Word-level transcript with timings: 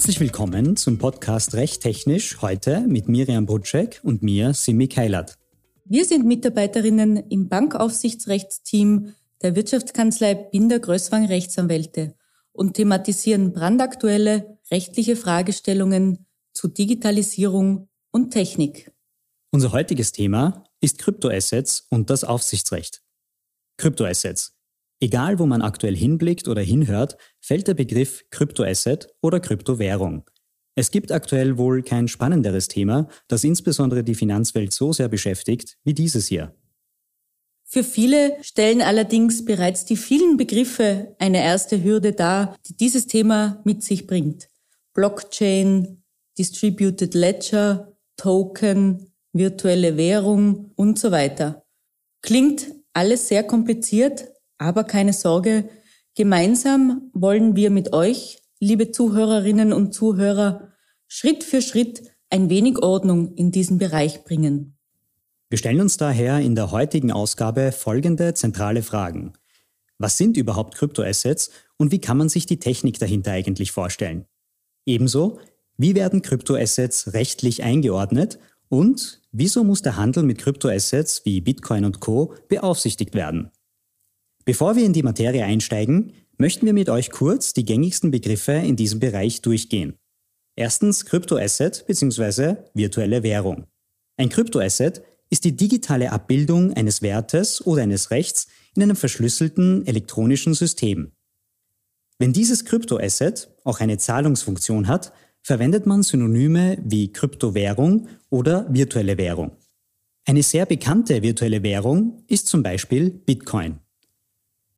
Herzlich 0.00 0.20
willkommen 0.20 0.76
zum 0.76 0.96
Podcast 0.96 1.52
Recht 1.52 1.82
Technisch, 1.82 2.40
heute 2.40 2.80
mit 2.88 3.10
Miriam 3.10 3.44
Brutschek 3.44 4.00
und 4.02 4.22
mir, 4.22 4.54
Simi 4.54 4.88
Keilert. 4.88 5.36
Wir 5.84 6.06
sind 6.06 6.24
Mitarbeiterinnen 6.24 7.18
im 7.28 7.50
Bankaufsichtsrechtsteam 7.50 9.14
der 9.42 9.56
Wirtschaftskanzlei 9.56 10.32
Binder 10.36 10.78
Größwang 10.78 11.26
Rechtsanwälte 11.26 12.14
und 12.52 12.72
thematisieren 12.72 13.52
brandaktuelle 13.52 14.58
rechtliche 14.70 15.16
Fragestellungen 15.16 16.24
zu 16.54 16.68
Digitalisierung 16.68 17.90
und 18.10 18.30
Technik. 18.30 18.90
Unser 19.50 19.72
heutiges 19.72 20.12
Thema 20.12 20.64
ist 20.80 20.96
Kryptoassets 20.96 21.86
und 21.90 22.08
das 22.08 22.24
Aufsichtsrecht. 22.24 23.02
Kryptoassets. 23.76 24.56
Egal, 25.00 25.38
wo 25.38 25.46
man 25.46 25.62
aktuell 25.62 25.96
hinblickt 25.96 26.46
oder 26.46 26.60
hinhört, 26.60 27.16
fällt 27.40 27.66
der 27.68 27.74
Begriff 27.74 28.24
Kryptoasset 28.30 29.08
oder 29.22 29.40
Kryptowährung. 29.40 30.28
Es 30.74 30.90
gibt 30.90 31.10
aktuell 31.10 31.58
wohl 31.58 31.82
kein 31.82 32.06
spannenderes 32.06 32.68
Thema, 32.68 33.08
das 33.26 33.42
insbesondere 33.44 34.04
die 34.04 34.14
Finanzwelt 34.14 34.72
so 34.72 34.92
sehr 34.92 35.08
beschäftigt 35.08 35.78
wie 35.84 35.94
dieses 35.94 36.28
hier. 36.28 36.54
Für 37.64 37.84
viele 37.84 38.36
stellen 38.42 38.82
allerdings 38.82 39.44
bereits 39.44 39.84
die 39.84 39.96
vielen 39.96 40.36
Begriffe 40.36 41.14
eine 41.18 41.42
erste 41.42 41.82
Hürde 41.82 42.12
dar, 42.12 42.56
die 42.66 42.76
dieses 42.76 43.06
Thema 43.06 43.60
mit 43.64 43.82
sich 43.82 44.06
bringt. 44.06 44.48
Blockchain, 44.92 46.02
Distributed 46.36 47.14
Ledger, 47.14 47.96
Token, 48.16 49.12
virtuelle 49.32 49.96
Währung 49.96 50.72
und 50.74 50.98
so 50.98 51.10
weiter. 51.10 51.64
Klingt 52.22 52.66
alles 52.92 53.28
sehr 53.28 53.44
kompliziert, 53.44 54.28
aber 54.60 54.84
keine 54.84 55.14
Sorge, 55.14 55.68
gemeinsam 56.14 57.10
wollen 57.14 57.56
wir 57.56 57.70
mit 57.70 57.94
euch, 57.94 58.42
liebe 58.60 58.92
Zuhörerinnen 58.92 59.72
und 59.72 59.94
Zuhörer, 59.94 60.68
Schritt 61.08 61.42
für 61.42 61.62
Schritt 61.62 62.02
ein 62.28 62.50
wenig 62.50 62.78
Ordnung 62.78 63.34
in 63.34 63.50
diesen 63.50 63.78
Bereich 63.78 64.22
bringen. 64.22 64.76
Wir 65.48 65.58
stellen 65.58 65.80
uns 65.80 65.96
daher 65.96 66.40
in 66.40 66.54
der 66.54 66.70
heutigen 66.70 67.10
Ausgabe 67.10 67.72
folgende 67.72 68.34
zentrale 68.34 68.82
Fragen. 68.82 69.32
Was 69.98 70.18
sind 70.18 70.36
überhaupt 70.36 70.76
Kryptoassets 70.76 71.50
und 71.78 71.90
wie 71.90 72.00
kann 72.00 72.18
man 72.18 72.28
sich 72.28 72.44
die 72.44 72.58
Technik 72.58 72.98
dahinter 72.98 73.32
eigentlich 73.32 73.72
vorstellen? 73.72 74.26
Ebenso, 74.84 75.40
wie 75.78 75.94
werden 75.94 76.20
Kryptoassets 76.20 77.14
rechtlich 77.14 77.62
eingeordnet 77.62 78.38
und 78.68 79.22
wieso 79.32 79.64
muss 79.64 79.80
der 79.80 79.96
Handel 79.96 80.22
mit 80.22 80.38
Kryptoassets 80.38 81.24
wie 81.24 81.40
Bitcoin 81.40 81.86
und 81.86 82.00
Co 82.00 82.34
beaufsichtigt 82.48 83.14
werden? 83.14 83.50
Bevor 84.50 84.74
wir 84.74 84.84
in 84.84 84.92
die 84.92 85.04
Materie 85.04 85.44
einsteigen, 85.44 86.12
möchten 86.36 86.66
wir 86.66 86.72
mit 86.72 86.88
euch 86.88 87.12
kurz 87.12 87.52
die 87.52 87.64
gängigsten 87.64 88.10
Begriffe 88.10 88.50
in 88.50 88.74
diesem 88.74 88.98
Bereich 88.98 89.42
durchgehen. 89.42 89.94
Erstens 90.56 91.04
Kryptoasset 91.04 91.84
bzw. 91.86 92.56
virtuelle 92.74 93.22
Währung. 93.22 93.66
Ein 94.16 94.28
Kryptoasset 94.28 95.02
ist 95.28 95.44
die 95.44 95.54
digitale 95.54 96.10
Abbildung 96.10 96.72
eines 96.72 97.00
Wertes 97.00 97.64
oder 97.64 97.82
eines 97.82 98.10
Rechts 98.10 98.48
in 98.74 98.82
einem 98.82 98.96
verschlüsselten 98.96 99.86
elektronischen 99.86 100.54
System. 100.54 101.12
Wenn 102.18 102.32
dieses 102.32 102.64
Kryptoasset 102.64 103.54
auch 103.62 103.78
eine 103.78 103.98
Zahlungsfunktion 103.98 104.88
hat, 104.88 105.12
verwendet 105.42 105.86
man 105.86 106.02
Synonyme 106.02 106.76
wie 106.84 107.12
Kryptowährung 107.12 108.08
oder 108.30 108.66
virtuelle 108.68 109.16
Währung. 109.16 109.52
Eine 110.24 110.42
sehr 110.42 110.66
bekannte 110.66 111.22
virtuelle 111.22 111.62
Währung 111.62 112.24
ist 112.26 112.48
zum 112.48 112.64
Beispiel 112.64 113.10
Bitcoin. 113.10 113.78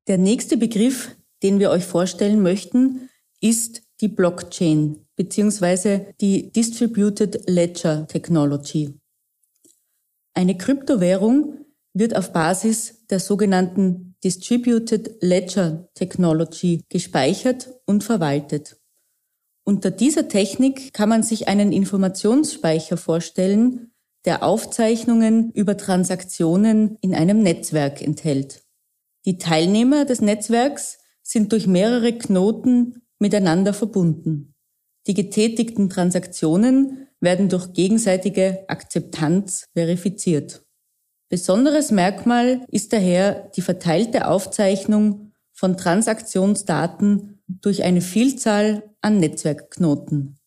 Der 0.08 0.18
nächste 0.18 0.56
Begriff, 0.56 1.16
den 1.44 1.60
wir 1.60 1.70
euch 1.70 1.84
vorstellen 1.84 2.42
möchten, 2.42 3.08
ist 3.40 3.82
die 4.00 4.08
Blockchain 4.08 5.06
bzw. 5.14 6.12
die 6.20 6.50
Distributed 6.50 7.48
Ledger 7.48 8.08
Technology. 8.08 8.98
Eine 10.34 10.56
Kryptowährung 10.56 11.66
wird 11.94 12.16
auf 12.16 12.32
Basis 12.32 13.06
der 13.10 13.20
sogenannten 13.20 14.16
Distributed 14.24 15.22
Ledger 15.22 15.88
Technology 15.94 16.82
gespeichert 16.88 17.72
und 17.86 18.02
verwaltet. 18.02 18.80
Unter 19.64 19.92
dieser 19.92 20.26
Technik 20.26 20.92
kann 20.92 21.08
man 21.08 21.22
sich 21.22 21.46
einen 21.46 21.70
Informationsspeicher 21.72 22.96
vorstellen, 22.96 23.92
der 24.24 24.42
Aufzeichnungen 24.42 25.52
über 25.52 25.76
Transaktionen 25.76 26.96
in 27.00 27.14
einem 27.14 27.40
Netzwerk 27.40 28.02
enthält. 28.02 28.62
Die 29.24 29.38
Teilnehmer 29.38 30.04
des 30.04 30.20
Netzwerks 30.20 30.98
sind 31.22 31.52
durch 31.52 31.66
mehrere 31.66 32.12
Knoten 32.12 33.02
miteinander 33.18 33.72
verbunden. 33.72 34.54
Die 35.06 35.14
getätigten 35.14 35.88
Transaktionen 35.88 37.08
werden 37.20 37.48
durch 37.48 37.72
gegenseitige 37.72 38.64
Akzeptanz 38.68 39.68
verifiziert. 39.74 40.64
Besonderes 41.28 41.92
Merkmal 41.92 42.66
ist 42.68 42.92
daher 42.92 43.50
die 43.56 43.62
verteilte 43.62 44.26
Aufzeichnung 44.26 45.32
von 45.52 45.76
Transaktionsdaten 45.76 47.40
durch 47.46 47.84
eine 47.84 48.00
Vielzahl 48.00 48.90
an 49.00 49.18
Netzwerkknoten. 49.18 50.38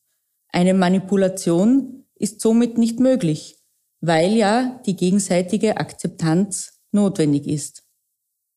Eine 0.49 0.73
Manipulation 0.73 2.05
ist 2.15 2.41
somit 2.41 2.77
nicht 2.77 2.99
möglich, 2.99 3.57
weil 4.01 4.33
ja 4.33 4.81
die 4.85 4.95
gegenseitige 4.95 5.77
Akzeptanz 5.77 6.81
notwendig 6.91 7.47
ist. 7.47 7.84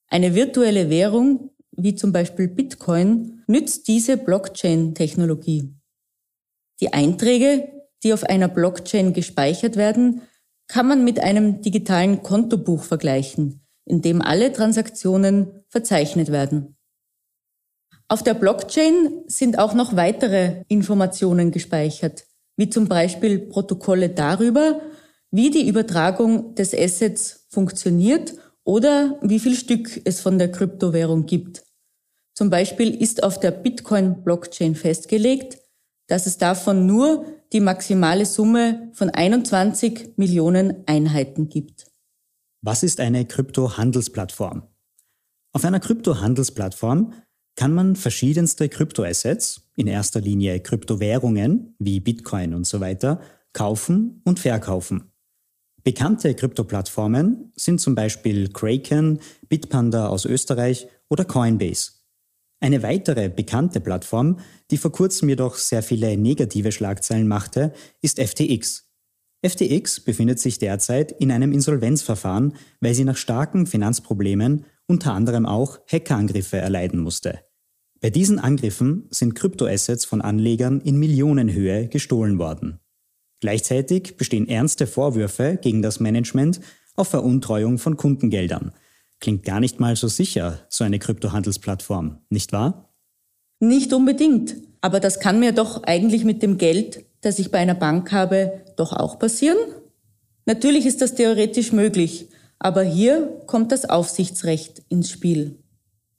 Eine 0.09 0.35
virtuelle 0.35 0.91
Währung, 0.91 1.51
wie 1.73 1.95
zum 1.95 2.13
Beispiel 2.13 2.49
Bitcoin, 2.49 3.43
nützt 3.47 3.89
diese 3.89 4.17
Blockchain-Technologie. 4.17 5.75
Die 6.81 6.93
Einträge 6.93 7.69
die 8.03 8.13
auf 8.13 8.25
einer 8.25 8.49
Blockchain 8.49 9.13
gespeichert 9.13 9.77
werden, 9.77 10.23
kann 10.69 10.87
man 10.87 11.05
mit 11.05 11.21
einem 11.21 11.63
digitalen 11.63 12.23
Kontobuch 12.23 12.85
vergleichen, 12.85 13.65
in 13.85 14.03
dem 14.03 14.21
alle 14.21 14.53
Transaktionen 14.53 15.65
verzeichnet 15.69 16.31
werden. 16.31 16.77
Auf 18.09 18.23
der 18.23 18.35
Blockchain 18.35 19.25
sind 19.27 19.59
auch 19.59 19.75
noch 19.75 19.97
weitere 19.97 20.65
Informationen 20.69 21.51
gespeichert, 21.51 22.25
wie 22.57 22.71
zum 22.71 22.89
Beispiel 22.89 23.39
Protokolle 23.39 24.09
darüber, 24.09 24.81
wie 25.31 25.51
die 25.51 25.69
Übertragung 25.69 26.55
des 26.55 26.75
Assets 26.75 27.47
funktioniert 27.51 28.35
oder 28.69 29.19
wie 29.23 29.41
viel 29.41 29.55
Stück 29.55 30.03
es 30.05 30.21
von 30.21 30.37
der 30.37 30.53
Kryptowährung 30.53 31.25
gibt. 31.25 31.65
Zum 32.34 32.51
Beispiel 32.51 32.95
ist 32.95 33.23
auf 33.23 33.41
der 33.41 33.51
Bitcoin-Blockchain 33.51 34.75
festgelegt, 34.75 35.56
dass 36.06 36.27
es 36.27 36.37
davon 36.37 36.84
nur 36.84 37.25
die 37.55 37.61
maximale 37.61 38.27
Summe 38.27 38.91
von 38.93 39.09
21 39.09 40.19
Millionen 40.19 40.87
Einheiten 40.87 41.49
gibt. 41.49 41.87
Was 42.61 42.83
ist 42.83 43.01
eine 43.01 43.25
Kryptohandelsplattform? 43.25 44.65
Auf 45.55 45.65
einer 45.65 45.81
Kryptohandelsplattform 45.81 47.15
kann 47.57 47.73
man 47.73 47.97
verschiedenste 47.97 48.69
Kryptoassets, 48.69 49.62
in 49.77 49.87
erster 49.87 50.21
Linie 50.21 50.61
Kryptowährungen 50.61 51.75
wie 51.78 52.01
Bitcoin 52.01 52.53
und 52.53 52.67
so 52.67 52.81
weiter, 52.81 53.23
kaufen 53.55 54.21
und 54.27 54.41
verkaufen. 54.41 55.11
Bekannte 55.88 56.34
Kryptoplattformen 56.34 57.50
sind 57.56 57.81
zum 57.81 57.94
Beispiel 57.94 58.50
Kraken, 58.50 59.21
Bitpanda 59.49 60.09
aus 60.09 60.26
Österreich 60.26 60.87
oder 61.09 61.25
Coinbase. 61.25 61.93
Eine 62.60 62.82
weitere 62.82 63.31
bekannte 63.31 63.81
Plattform, 63.81 64.38
die 64.71 64.77
vor 64.77 64.93
kurzem 64.93 65.31
jedoch 65.31 65.54
sehr 65.54 65.82
viele 65.82 66.19
negative 66.19 66.72
Schlagzeilen 66.72 67.27
machte, 67.27 67.72
ist 68.03 68.21
FTX. 68.21 68.87
FTX 69.43 70.00
befindet 70.00 70.41
sich 70.41 70.59
derzeit 70.59 71.10
in 71.10 71.32
einem 71.32 71.53
Insolvenzverfahren, 71.53 72.53
weil 72.82 72.93
sie 72.93 73.04
nach 73.04 73.16
starken 73.16 73.66
Finanzproblemen 73.66 74.66
unter 74.89 75.15
anderem 75.15 75.47
auch 75.47 75.78
Hackerangriffe 75.91 76.59
erleiden 76.59 77.01
musste. 77.01 77.41
Bei 78.03 78.10
diesen 78.10 78.39
Angriffen 78.39 79.07
sind 79.09 79.34
Kryptoassets 79.34 80.04
von 80.04 80.21
Anlegern 80.21 80.83
in 80.83 80.98
Millionenhöhe 80.98 81.89
gestohlen 81.89 82.39
worden. 82.39 82.78
Gleichzeitig 83.41 84.17
bestehen 84.17 84.49
ernste 84.49 84.87
Vorwürfe 84.87 85.59
gegen 85.61 85.83
das 85.83 86.01
Management 86.01 86.61
auf 86.97 87.09
Veruntreuung 87.09 87.79
von 87.79 87.97
Kundengeldern– 87.97 88.73
Klingt 89.21 89.45
gar 89.45 89.61
nicht 89.61 89.81
mal 89.81 89.97
so 89.97 90.09
sicher, 90.09 90.61
so 90.69 90.85
eine 90.85 90.99
Kryptohandelsplattform, 90.99 92.19
nicht 92.31 92.53
wahr? 92.53 92.89
Nicht 93.61 93.93
unbedingt. 93.93 94.55
Aber 94.81 95.01
das 95.01 95.19
kann 95.19 95.41
mir 95.41 95.53
doch 95.53 95.83
eigentlich 95.83 96.25
mit 96.25 96.43
dem 96.43 96.57
Geld, 96.57 97.05
das 97.21 97.41
ich 97.41 97.51
bei 97.51 97.59
einer 97.59 97.75
Bank 97.75 98.13
habe, 98.13 98.63
doch 98.77 98.93
auch 98.93 99.19
passieren? 99.19 99.59
Natürlich 100.47 100.87
ist 100.87 101.03
das 101.03 101.17
theoretisch 101.17 101.73
möglich, 101.73 102.29
aber 102.61 102.83
hier 102.83 103.41
kommt 103.47 103.73
das 103.73 103.91
Aufsichtsrecht 103.91 104.83
ins 104.89 105.11
Spiel. 105.11 105.59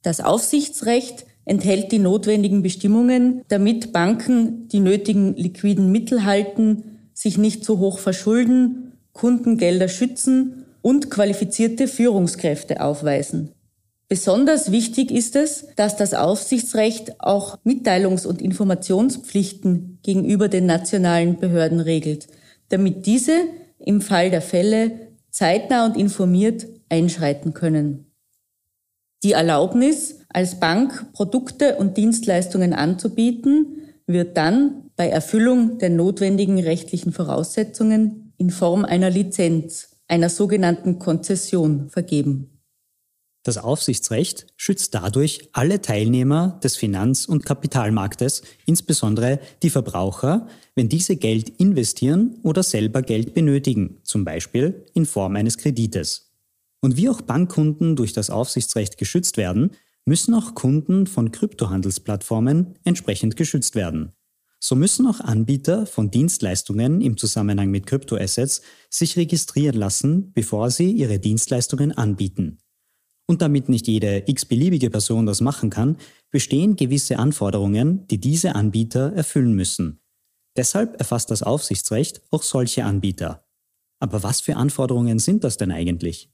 Das 0.02 0.20
Aufsichtsrecht 0.20 1.24
enthält 1.46 1.90
die 1.92 1.98
notwendigen 1.98 2.62
Bestimmungen, 2.62 3.42
damit 3.48 3.94
Banken 3.94 4.68
die 4.68 4.80
nötigen 4.80 5.34
liquiden 5.36 5.90
Mittel 5.90 6.24
halten, 6.24 6.89
sich 7.20 7.36
nicht 7.36 7.66
zu 7.66 7.78
hoch 7.80 7.98
verschulden, 7.98 8.92
Kundengelder 9.12 9.88
schützen 9.88 10.64
und 10.80 11.10
qualifizierte 11.10 11.86
Führungskräfte 11.86 12.80
aufweisen. 12.80 13.52
Besonders 14.08 14.72
wichtig 14.72 15.10
ist 15.10 15.36
es, 15.36 15.66
dass 15.76 15.96
das 15.96 16.14
Aufsichtsrecht 16.14 17.20
auch 17.20 17.58
Mitteilungs- 17.62 18.26
und 18.26 18.40
Informationspflichten 18.40 19.98
gegenüber 20.02 20.48
den 20.48 20.64
nationalen 20.64 21.38
Behörden 21.38 21.80
regelt, 21.80 22.26
damit 22.70 23.04
diese 23.04 23.34
im 23.78 24.00
Fall 24.00 24.30
der 24.30 24.40
Fälle 24.40 24.92
zeitnah 25.30 25.84
und 25.84 25.98
informiert 25.98 26.66
einschreiten 26.88 27.52
können. 27.52 28.06
Die 29.22 29.32
Erlaubnis, 29.32 30.20
als 30.30 30.58
Bank 30.58 31.12
Produkte 31.12 31.76
und 31.76 31.98
Dienstleistungen 31.98 32.72
anzubieten, 32.72 33.79
wird 34.12 34.36
dann 34.36 34.90
bei 34.96 35.08
Erfüllung 35.08 35.78
der 35.78 35.90
notwendigen 35.90 36.58
rechtlichen 36.58 37.12
Voraussetzungen 37.12 38.32
in 38.36 38.50
Form 38.50 38.84
einer 38.84 39.10
Lizenz, 39.10 39.96
einer 40.08 40.28
sogenannten 40.28 40.98
Konzession 40.98 41.88
vergeben. 41.90 42.60
Das 43.42 43.56
Aufsichtsrecht 43.56 44.46
schützt 44.56 44.94
dadurch 44.94 45.48
alle 45.52 45.80
Teilnehmer 45.80 46.60
des 46.62 46.76
Finanz- 46.76 47.24
und 47.24 47.46
Kapitalmarktes, 47.46 48.42
insbesondere 48.66 49.40
die 49.62 49.70
Verbraucher, 49.70 50.46
wenn 50.74 50.90
diese 50.90 51.16
Geld 51.16 51.48
investieren 51.48 52.38
oder 52.42 52.62
selber 52.62 53.00
Geld 53.00 53.32
benötigen, 53.32 53.98
zum 54.02 54.26
Beispiel 54.26 54.84
in 54.92 55.06
Form 55.06 55.36
eines 55.36 55.56
Kredites. 55.56 56.32
Und 56.80 56.98
wie 56.98 57.08
auch 57.08 57.22
Bankkunden 57.22 57.96
durch 57.96 58.12
das 58.12 58.28
Aufsichtsrecht 58.28 58.98
geschützt 58.98 59.38
werden, 59.38 59.70
müssen 60.04 60.34
auch 60.34 60.54
Kunden 60.54 61.06
von 61.06 61.30
Kryptohandelsplattformen 61.30 62.78
entsprechend 62.84 63.36
geschützt 63.36 63.74
werden. 63.74 64.12
So 64.62 64.76
müssen 64.76 65.06
auch 65.06 65.20
Anbieter 65.20 65.86
von 65.86 66.10
Dienstleistungen 66.10 67.00
im 67.00 67.16
Zusammenhang 67.16 67.70
mit 67.70 67.86
Kryptoassets 67.86 68.60
sich 68.90 69.16
registrieren 69.16 69.76
lassen, 69.76 70.32
bevor 70.32 70.70
sie 70.70 70.92
ihre 70.92 71.18
Dienstleistungen 71.18 71.92
anbieten. 71.92 72.58
Und 73.26 73.40
damit 73.40 73.68
nicht 73.68 73.86
jede 73.88 74.24
x-beliebige 74.26 74.90
Person 74.90 75.24
das 75.24 75.40
machen 75.40 75.70
kann, 75.70 75.96
bestehen 76.30 76.76
gewisse 76.76 77.18
Anforderungen, 77.18 78.06
die 78.08 78.18
diese 78.18 78.54
Anbieter 78.54 79.12
erfüllen 79.14 79.54
müssen. 79.54 80.00
Deshalb 80.56 80.98
erfasst 80.98 81.30
das 81.30 81.42
Aufsichtsrecht 81.42 82.20
auch 82.30 82.42
solche 82.42 82.84
Anbieter. 82.84 83.46
Aber 83.98 84.22
was 84.22 84.40
für 84.40 84.56
Anforderungen 84.56 85.18
sind 85.18 85.44
das 85.44 85.56
denn 85.56 85.70
eigentlich? 85.70 86.30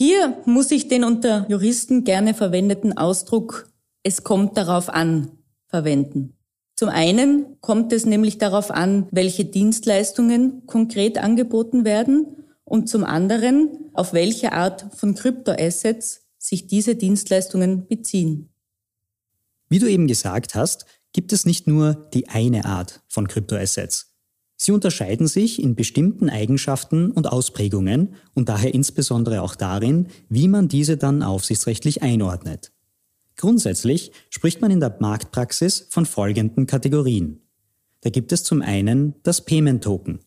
Hier 0.00 0.40
muss 0.46 0.70
ich 0.70 0.86
den 0.86 1.02
unter 1.02 1.44
Juristen 1.48 2.04
gerne 2.04 2.32
verwendeten 2.32 2.96
Ausdruck 2.96 3.68
es 4.04 4.22
kommt 4.22 4.56
darauf 4.56 4.88
an 4.88 5.32
verwenden. 5.66 6.36
Zum 6.76 6.88
einen 6.88 7.60
kommt 7.60 7.92
es 7.92 8.06
nämlich 8.06 8.38
darauf 8.38 8.70
an, 8.70 9.08
welche 9.10 9.44
Dienstleistungen 9.44 10.64
konkret 10.66 11.18
angeboten 11.18 11.84
werden 11.84 12.46
und 12.62 12.88
zum 12.88 13.02
anderen, 13.02 13.90
auf 13.92 14.12
welche 14.12 14.52
Art 14.52 14.86
von 14.94 15.16
Kryptoassets 15.16 16.22
sich 16.38 16.68
diese 16.68 16.94
Dienstleistungen 16.94 17.88
beziehen. 17.88 18.50
Wie 19.68 19.80
du 19.80 19.90
eben 19.90 20.06
gesagt 20.06 20.54
hast, 20.54 20.86
gibt 21.12 21.32
es 21.32 21.44
nicht 21.44 21.66
nur 21.66 22.08
die 22.14 22.28
eine 22.28 22.66
Art 22.66 23.02
von 23.08 23.26
Kryptoassets. 23.26 24.07
Sie 24.60 24.72
unterscheiden 24.72 25.28
sich 25.28 25.62
in 25.62 25.76
bestimmten 25.76 26.28
Eigenschaften 26.28 27.12
und 27.12 27.30
Ausprägungen 27.30 28.14
und 28.34 28.48
daher 28.48 28.74
insbesondere 28.74 29.40
auch 29.40 29.54
darin, 29.54 30.08
wie 30.28 30.48
man 30.48 30.68
diese 30.68 30.96
dann 30.96 31.22
aufsichtsrechtlich 31.22 32.02
einordnet. 32.02 32.72
Grundsätzlich 33.36 34.10
spricht 34.30 34.60
man 34.60 34.72
in 34.72 34.80
der 34.80 34.96
Marktpraxis 34.98 35.86
von 35.88 36.04
folgenden 36.04 36.66
Kategorien. 36.66 37.40
Da 38.00 38.10
gibt 38.10 38.32
es 38.32 38.42
zum 38.42 38.60
einen 38.60 39.14
das 39.22 39.44
Payment 39.44 39.82
Token. 39.82 40.18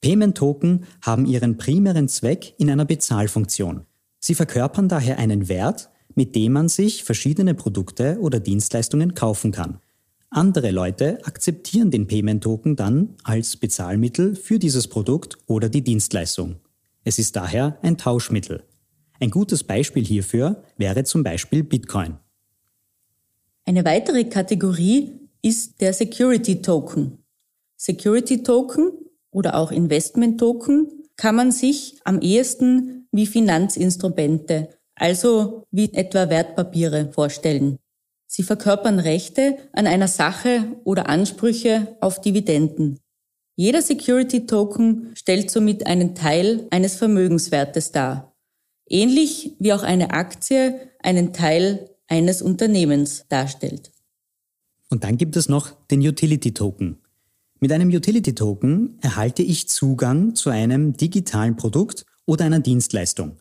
Payment-Token 0.00 0.84
haben 1.02 1.26
ihren 1.26 1.56
primären 1.56 2.08
Zweck 2.08 2.54
in 2.58 2.70
einer 2.70 2.84
Bezahlfunktion. 2.84 3.86
Sie 4.20 4.36
verkörpern 4.36 4.88
daher 4.88 5.18
einen 5.18 5.48
Wert, 5.48 5.90
mit 6.14 6.36
dem 6.36 6.52
man 6.52 6.68
sich 6.68 7.02
verschiedene 7.02 7.54
Produkte 7.54 8.18
oder 8.20 8.38
Dienstleistungen 8.38 9.14
kaufen 9.14 9.50
kann. 9.50 9.80
Andere 10.36 10.70
Leute 10.70 11.18
akzeptieren 11.24 11.90
den 11.90 12.08
Payment-Token 12.08 12.76
dann 12.76 13.16
als 13.24 13.56
Bezahlmittel 13.56 14.36
für 14.36 14.58
dieses 14.58 14.86
Produkt 14.86 15.38
oder 15.46 15.70
die 15.70 15.80
Dienstleistung. 15.80 16.56
Es 17.04 17.18
ist 17.18 17.36
daher 17.36 17.78
ein 17.80 17.96
Tauschmittel. 17.96 18.62
Ein 19.18 19.30
gutes 19.30 19.64
Beispiel 19.64 20.04
hierfür 20.04 20.62
wäre 20.76 21.04
zum 21.04 21.22
Beispiel 21.22 21.62
Bitcoin. 21.62 22.18
Eine 23.64 23.82
weitere 23.86 24.24
Kategorie 24.24 25.18
ist 25.40 25.80
der 25.80 25.94
Security 25.94 26.60
Token. 26.60 27.24
Security 27.78 28.42
Token 28.42 28.90
oder 29.30 29.54
auch 29.54 29.72
Investment-Token 29.72 30.88
kann 31.16 31.34
man 31.34 31.50
sich 31.50 31.98
am 32.04 32.20
ehesten 32.20 33.08
wie 33.10 33.24
Finanzinstrumente, 33.24 34.68
also 34.96 35.64
wie 35.70 35.90
etwa 35.94 36.28
Wertpapiere 36.28 37.10
vorstellen. 37.10 37.78
Sie 38.26 38.42
verkörpern 38.42 38.98
Rechte 38.98 39.56
an 39.72 39.86
einer 39.86 40.08
Sache 40.08 40.64
oder 40.84 41.08
Ansprüche 41.08 41.96
auf 42.00 42.20
Dividenden. 42.20 42.98
Jeder 43.54 43.80
Security 43.80 44.46
Token 44.46 45.12
stellt 45.14 45.50
somit 45.50 45.86
einen 45.86 46.14
Teil 46.14 46.66
eines 46.70 46.96
Vermögenswertes 46.96 47.92
dar. 47.92 48.36
Ähnlich 48.88 49.54
wie 49.58 49.72
auch 49.72 49.82
eine 49.82 50.10
Aktie 50.10 50.90
einen 51.02 51.32
Teil 51.32 51.90
eines 52.08 52.42
Unternehmens 52.42 53.24
darstellt. 53.28 53.90
Und 54.90 55.04
dann 55.04 55.16
gibt 55.16 55.36
es 55.36 55.48
noch 55.48 55.70
den 55.90 56.00
Utility 56.06 56.52
Token. 56.52 56.98
Mit 57.58 57.72
einem 57.72 57.88
Utility 57.88 58.34
Token 58.34 58.98
erhalte 59.00 59.42
ich 59.42 59.68
Zugang 59.68 60.34
zu 60.34 60.50
einem 60.50 60.96
digitalen 60.96 61.56
Produkt 61.56 62.04
oder 62.26 62.44
einer 62.44 62.60
Dienstleistung. 62.60 63.38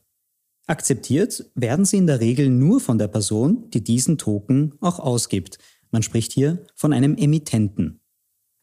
Akzeptiert 0.67 1.45
werden 1.53 1.85
sie 1.85 1.97
in 1.97 2.07
der 2.07 2.19
Regel 2.19 2.49
nur 2.49 2.79
von 2.79 2.97
der 2.97 3.07
Person, 3.07 3.69
die 3.69 3.83
diesen 3.83 4.17
Token 4.17 4.73
auch 4.81 4.99
ausgibt. 4.99 5.59
Man 5.91 6.01
spricht 6.01 6.31
hier 6.31 6.65
von 6.75 6.91
einem 6.91 7.15
Emittenten. 7.15 8.01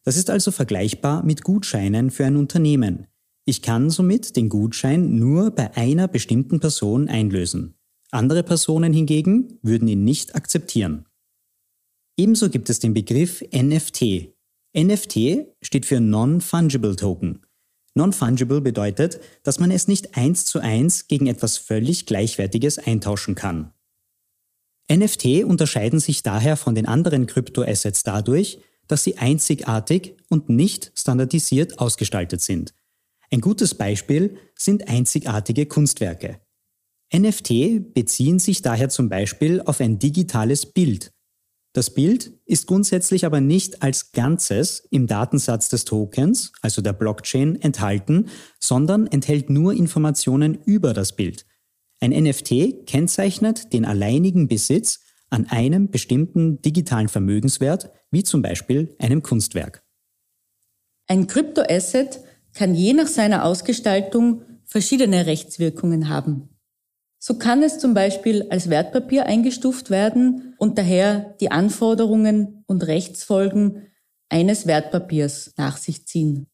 Das 0.03 0.17
ist 0.17 0.29
also 0.29 0.51
vergleichbar 0.51 1.23
mit 1.23 1.43
Gutscheinen 1.43 2.11
für 2.11 2.25
ein 2.25 2.35
Unternehmen. 2.35 3.07
Ich 3.45 3.61
kann 3.61 3.89
somit 3.89 4.35
den 4.35 4.49
Gutschein 4.49 5.17
nur 5.17 5.51
bei 5.51 5.75
einer 5.75 6.07
bestimmten 6.07 6.59
Person 6.59 7.07
einlösen. 7.07 7.75
Andere 8.11 8.43
Personen 8.43 8.93
hingegen 8.93 9.59
würden 9.61 9.87
ihn 9.87 10.03
nicht 10.03 10.35
akzeptieren. 10.35 11.05
Ebenso 12.17 12.49
gibt 12.49 12.69
es 12.69 12.79
den 12.79 12.93
Begriff 12.93 13.41
NFT, 13.51 14.33
NFT 14.75 15.47
steht 15.61 15.85
für 15.85 15.99
Non-Fungible 15.99 16.95
Token. 16.95 17.41
Non-Fungible 17.95 18.61
bedeutet, 18.61 19.19
dass 19.43 19.59
man 19.59 19.71
es 19.71 19.87
nicht 19.87 20.17
eins 20.17 20.45
zu 20.45 20.59
eins 20.59 21.07
gegen 21.07 21.27
etwas 21.27 21.57
völlig 21.57 22.05
Gleichwertiges 22.05 22.79
eintauschen 22.79 23.35
kann. 23.35 23.73
NFT 24.91 25.43
unterscheiden 25.43 25.99
sich 25.99 26.23
daher 26.23 26.57
von 26.57 26.75
den 26.75 26.87
anderen 26.87 27.27
Kryptoassets 27.27 28.03
dadurch, 28.03 28.59
dass 28.87 29.03
sie 29.03 29.17
einzigartig 29.17 30.17
und 30.29 30.49
nicht 30.49 30.91
standardisiert 30.95 31.79
ausgestaltet 31.79 32.41
sind. 32.41 32.73
Ein 33.31 33.41
gutes 33.41 33.75
Beispiel 33.75 34.37
sind 34.55 34.87
einzigartige 34.87 35.65
Kunstwerke. 35.65 36.41
NFT 37.15 37.93
beziehen 37.93 38.39
sich 38.39 38.61
daher 38.61 38.89
zum 38.89 39.07
Beispiel 39.07 39.61
auf 39.61 39.79
ein 39.79 39.99
digitales 39.99 40.65
Bild, 40.65 41.11
das 41.73 41.89
Bild 41.89 42.31
ist 42.45 42.67
grundsätzlich 42.67 43.25
aber 43.25 43.41
nicht 43.41 43.81
als 43.81 44.11
Ganzes 44.11 44.87
im 44.91 45.07
Datensatz 45.07 45.69
des 45.69 45.85
Tokens, 45.85 46.51
also 46.61 46.83
der 46.83 46.93
Blockchain, 46.93 47.59
enthalten, 47.59 48.29
sondern 48.59 49.07
enthält 49.07 49.49
nur 49.49 49.73
Informationen 49.73 50.59
über 50.65 50.93
das 50.93 51.15
Bild. 51.15 51.47
Ein 51.99 52.11
NFT 52.11 52.85
kennzeichnet 52.85 53.73
den 53.73 53.85
alleinigen 53.85 54.47
Besitz 54.47 54.99
an 55.31 55.47
einem 55.47 55.89
bestimmten 55.89 56.61
digitalen 56.61 57.09
Vermögenswert, 57.09 57.89
wie 58.11 58.23
zum 58.23 58.43
Beispiel 58.43 58.95
einem 58.99 59.23
Kunstwerk. 59.23 59.83
Ein 61.07 61.25
Kryptoasset 61.25 62.19
kann 62.53 62.75
je 62.75 62.93
nach 62.93 63.07
seiner 63.07 63.45
Ausgestaltung 63.45 64.43
verschiedene 64.63 65.25
Rechtswirkungen 65.25 66.07
haben. 66.07 66.49
So 67.25 67.35
kann 67.35 67.63
es 67.63 67.79
zum 67.79 67.93
Beispiel 67.93 68.47
als 68.49 68.69
Wertpapier 68.69 69.27
eingestuft 69.27 69.89
werden 69.89 70.55
und 70.57 70.77
daher 70.77 71.37
die 71.39 71.51
Anforderungen 71.51 72.65
und 72.67 72.85
Rechtsfolgen 72.85 73.87
eines 74.27 74.67
Wertpapiers 74.67 75.53
nach 75.55 75.77
sich 75.77 76.05
ziehen. 76.05 76.47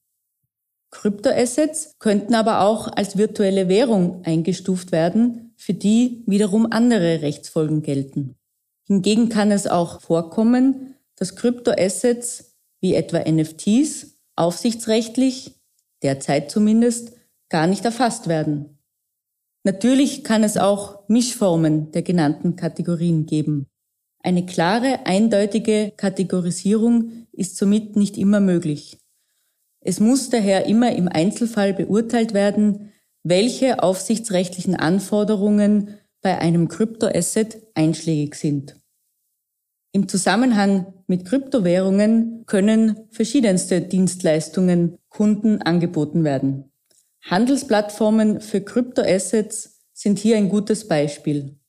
Kryptoassets 0.91 1.95
könnten 1.97 2.35
aber 2.35 2.61
auch 2.61 2.87
als 2.87 3.17
virtuelle 3.17 3.67
Währung 3.67 4.23
eingestuft 4.25 4.91
werden, 4.91 5.55
für 5.57 5.73
die 5.73 6.21
wiederum 6.27 6.71
andere 6.71 7.23
Rechtsfolgen 7.23 7.81
gelten. 7.81 8.35
Hingegen 8.85 9.29
kann 9.29 9.49
es 9.49 9.65
auch 9.65 10.01
vorkommen, 10.01 10.93
dass 11.15 11.35
Kryptoassets 11.35 12.57
wie 12.79 12.93
etwa 12.93 13.27
NFTs 13.27 14.19
aufsichtsrechtlich, 14.35 15.55
derzeit 16.03 16.51
zumindest, 16.51 17.13
gar 17.49 17.65
nicht 17.65 17.85
erfasst 17.85 18.27
werden. 18.27 18.78
Natürlich 19.63 20.23
kann 20.23 20.43
es 20.43 20.57
auch 20.57 21.07
Mischformen 21.07 21.91
der 21.91 22.01
genannten 22.01 22.55
Kategorien 22.55 23.25
geben. 23.25 23.67
Eine 24.21 24.45
klare, 24.45 25.05
eindeutige 25.05 25.91
Kategorisierung 25.95 27.27
ist 27.31 27.57
somit 27.57 27.95
nicht 27.95 28.17
immer 28.17 28.39
möglich. 28.39 28.99
Es 29.81 29.99
muss 29.99 30.29
daher 30.29 30.65
immer 30.65 30.93
im 30.95 31.07
Einzelfall 31.07 31.73
beurteilt 31.73 32.33
werden, 32.33 32.91
welche 33.23 33.81
aufsichtsrechtlichen 33.81 34.75
Anforderungen 34.75 35.97
bei 36.21 36.37
einem 36.37 36.67
Kryptoasset 36.67 37.61
einschlägig 37.75 38.35
sind. 38.35 38.75
Im 39.91 40.07
Zusammenhang 40.07 40.93
mit 41.07 41.25
Kryptowährungen 41.25 42.45
können 42.45 43.07
verschiedenste 43.09 43.81
Dienstleistungen 43.81 44.97
Kunden 45.09 45.61
angeboten 45.61 46.23
werden. 46.23 46.68
Handelsplattformen 47.23 48.41
für 48.41 48.61
Kryptoassets 48.61 49.81
sind 49.93 50.19
hier 50.19 50.37
ein 50.37 50.49
gutes 50.49 50.87
Beispiel. 50.87 51.59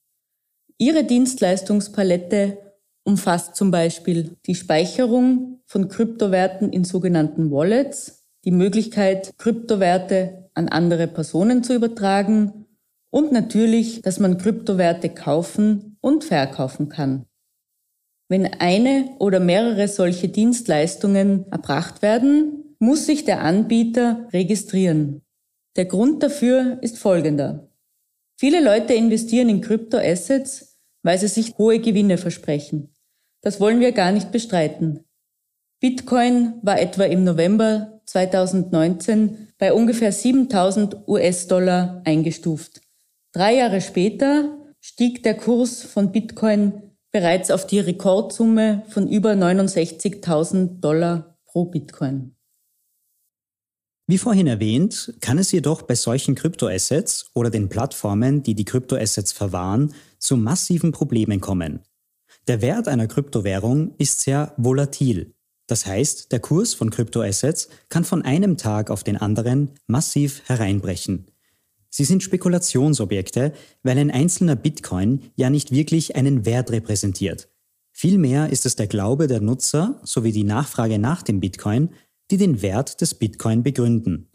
Ihre 0.78 1.04
Dienstleistungspalette 1.04 2.58
umfasst 3.04 3.56
zum 3.56 3.70
Beispiel 3.70 4.36
die 4.46 4.54
Speicherung 4.54 5.60
von 5.66 5.88
Kryptowerten 5.88 6.72
in 6.72 6.84
sogenannten 6.84 7.50
Wallets, 7.50 8.28
die 8.44 8.50
Möglichkeit, 8.50 9.32
Kryptowerte 9.36 10.50
an 10.54 10.68
andere 10.68 11.06
Personen 11.06 11.62
zu 11.62 11.74
übertragen 11.74 12.66
und 13.10 13.32
natürlich, 13.32 14.02
dass 14.02 14.18
man 14.18 14.38
Kryptowerte 14.38 15.10
kaufen 15.10 15.98
und 16.00 16.24
verkaufen 16.24 16.88
kann. 16.88 17.26
Wenn 18.28 18.46
eine 18.46 19.16
oder 19.18 19.40
mehrere 19.40 19.88
solche 19.88 20.28
Dienstleistungen 20.28 21.50
erbracht 21.50 22.00
werden, 22.00 22.76
muss 22.78 23.06
sich 23.06 23.24
der 23.24 23.42
Anbieter 23.42 24.28
registrieren. 24.32 25.22
Der 25.76 25.84
Grund 25.84 26.22
dafür 26.22 26.78
ist 26.82 26.98
folgender. 26.98 27.68
Viele 28.38 28.62
Leute 28.62 28.94
investieren 28.94 29.48
in 29.48 29.60
Kryptoassets, 29.60 30.78
weil 31.02 31.18
sie 31.18 31.28
sich 31.28 31.56
hohe 31.58 31.78
Gewinne 31.78 32.18
versprechen. 32.18 32.94
Das 33.42 33.60
wollen 33.60 33.80
wir 33.80 33.92
gar 33.92 34.12
nicht 34.12 34.32
bestreiten. 34.32 35.04
Bitcoin 35.80 36.54
war 36.62 36.80
etwa 36.80 37.04
im 37.04 37.24
November 37.24 38.00
2019 38.06 39.48
bei 39.58 39.72
ungefähr 39.72 40.12
7000 40.12 41.08
US-Dollar 41.08 42.02
eingestuft. 42.04 42.80
Drei 43.32 43.56
Jahre 43.56 43.80
später 43.80 44.58
stieg 44.80 45.22
der 45.22 45.36
Kurs 45.36 45.82
von 45.82 46.12
Bitcoin 46.12 46.82
bereits 47.12 47.50
auf 47.50 47.66
die 47.66 47.78
Rekordsumme 47.78 48.82
von 48.88 49.08
über 49.08 49.32
69.000 49.32 50.80
Dollar 50.80 51.38
pro 51.46 51.66
Bitcoin. 51.66 52.36
Wie 54.10 54.18
vorhin 54.18 54.48
erwähnt, 54.48 55.14
kann 55.20 55.38
es 55.38 55.52
jedoch 55.52 55.82
bei 55.82 55.94
solchen 55.94 56.34
Kryptoassets 56.34 57.30
oder 57.32 57.48
den 57.48 57.68
Plattformen, 57.68 58.42
die 58.42 58.56
die 58.56 58.64
Kryptoassets 58.64 59.30
verwahren, 59.30 59.94
zu 60.18 60.36
massiven 60.36 60.90
Problemen 60.90 61.40
kommen. 61.40 61.84
Der 62.48 62.60
Wert 62.60 62.88
einer 62.88 63.06
Kryptowährung 63.06 63.94
ist 63.98 64.22
sehr 64.22 64.52
volatil. 64.56 65.36
Das 65.68 65.86
heißt, 65.86 66.32
der 66.32 66.40
Kurs 66.40 66.74
von 66.74 66.90
Kryptoassets 66.90 67.68
kann 67.88 68.02
von 68.02 68.22
einem 68.22 68.56
Tag 68.56 68.90
auf 68.90 69.04
den 69.04 69.16
anderen 69.16 69.70
massiv 69.86 70.42
hereinbrechen. 70.46 71.30
Sie 71.88 72.04
sind 72.04 72.24
Spekulationsobjekte, 72.24 73.52
weil 73.84 73.96
ein 73.96 74.10
einzelner 74.10 74.56
Bitcoin 74.56 75.22
ja 75.36 75.50
nicht 75.50 75.70
wirklich 75.70 76.16
einen 76.16 76.44
Wert 76.44 76.72
repräsentiert. 76.72 77.48
Vielmehr 77.92 78.50
ist 78.50 78.66
es 78.66 78.74
der 78.74 78.88
Glaube 78.88 79.28
der 79.28 79.40
Nutzer 79.40 80.00
sowie 80.02 80.32
die 80.32 80.42
Nachfrage 80.42 80.98
nach 80.98 81.22
dem 81.22 81.38
Bitcoin, 81.38 81.90
die 82.30 82.36
den 82.36 82.62
Wert 82.62 83.00
des 83.00 83.14
Bitcoin 83.14 83.62
begründen. 83.62 84.30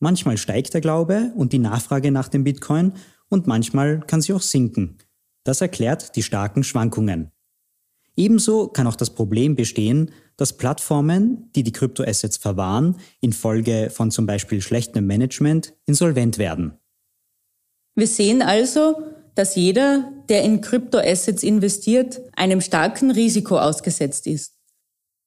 Manchmal 0.00 0.36
steigt 0.36 0.74
der 0.74 0.80
Glaube 0.80 1.32
und 1.36 1.52
die 1.52 1.58
Nachfrage 1.58 2.10
nach 2.10 2.28
dem 2.28 2.44
Bitcoin 2.44 2.94
und 3.28 3.46
manchmal 3.46 4.00
kann 4.00 4.20
sie 4.20 4.32
auch 4.32 4.42
sinken. 4.42 4.98
Das 5.44 5.60
erklärt 5.60 6.16
die 6.16 6.22
starken 6.22 6.64
Schwankungen. 6.64 7.30
Ebenso 8.16 8.68
kann 8.68 8.86
auch 8.86 8.96
das 8.96 9.10
Problem 9.10 9.56
bestehen, 9.56 10.10
dass 10.36 10.56
Plattformen, 10.56 11.50
die 11.54 11.62
die 11.62 11.72
Kryptoassets 11.72 12.36
verwahren, 12.36 12.96
infolge 13.20 13.90
von 13.90 14.10
zum 14.10 14.26
Beispiel 14.26 14.60
schlechtem 14.60 15.06
Management 15.06 15.74
insolvent 15.86 16.36
werden. 16.38 16.78
Wir 17.94 18.06
sehen 18.06 18.42
also, 18.42 18.96
dass 19.34 19.54
jeder, 19.54 20.12
der 20.28 20.42
in 20.42 20.60
Kryptoassets 20.60 21.42
investiert, 21.42 22.20
einem 22.34 22.60
starken 22.60 23.10
Risiko 23.10 23.58
ausgesetzt 23.58 24.26
ist. 24.26 24.54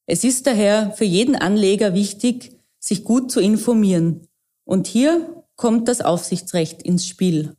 Es 0.07 0.24
ist 0.24 0.45
daher 0.45 0.91
für 0.91 1.05
jeden 1.05 1.35
Anleger 1.35 1.93
wichtig, 1.93 2.59
sich 2.79 3.03
gut 3.03 3.31
zu 3.31 3.39
informieren. 3.39 4.27
Und 4.63 4.88
hier 4.88 5.43
kommt 5.55 5.88
das 5.88 6.01
Aufsichtsrecht 6.01 6.83
ins 6.83 7.07
Spiel. 7.07 7.55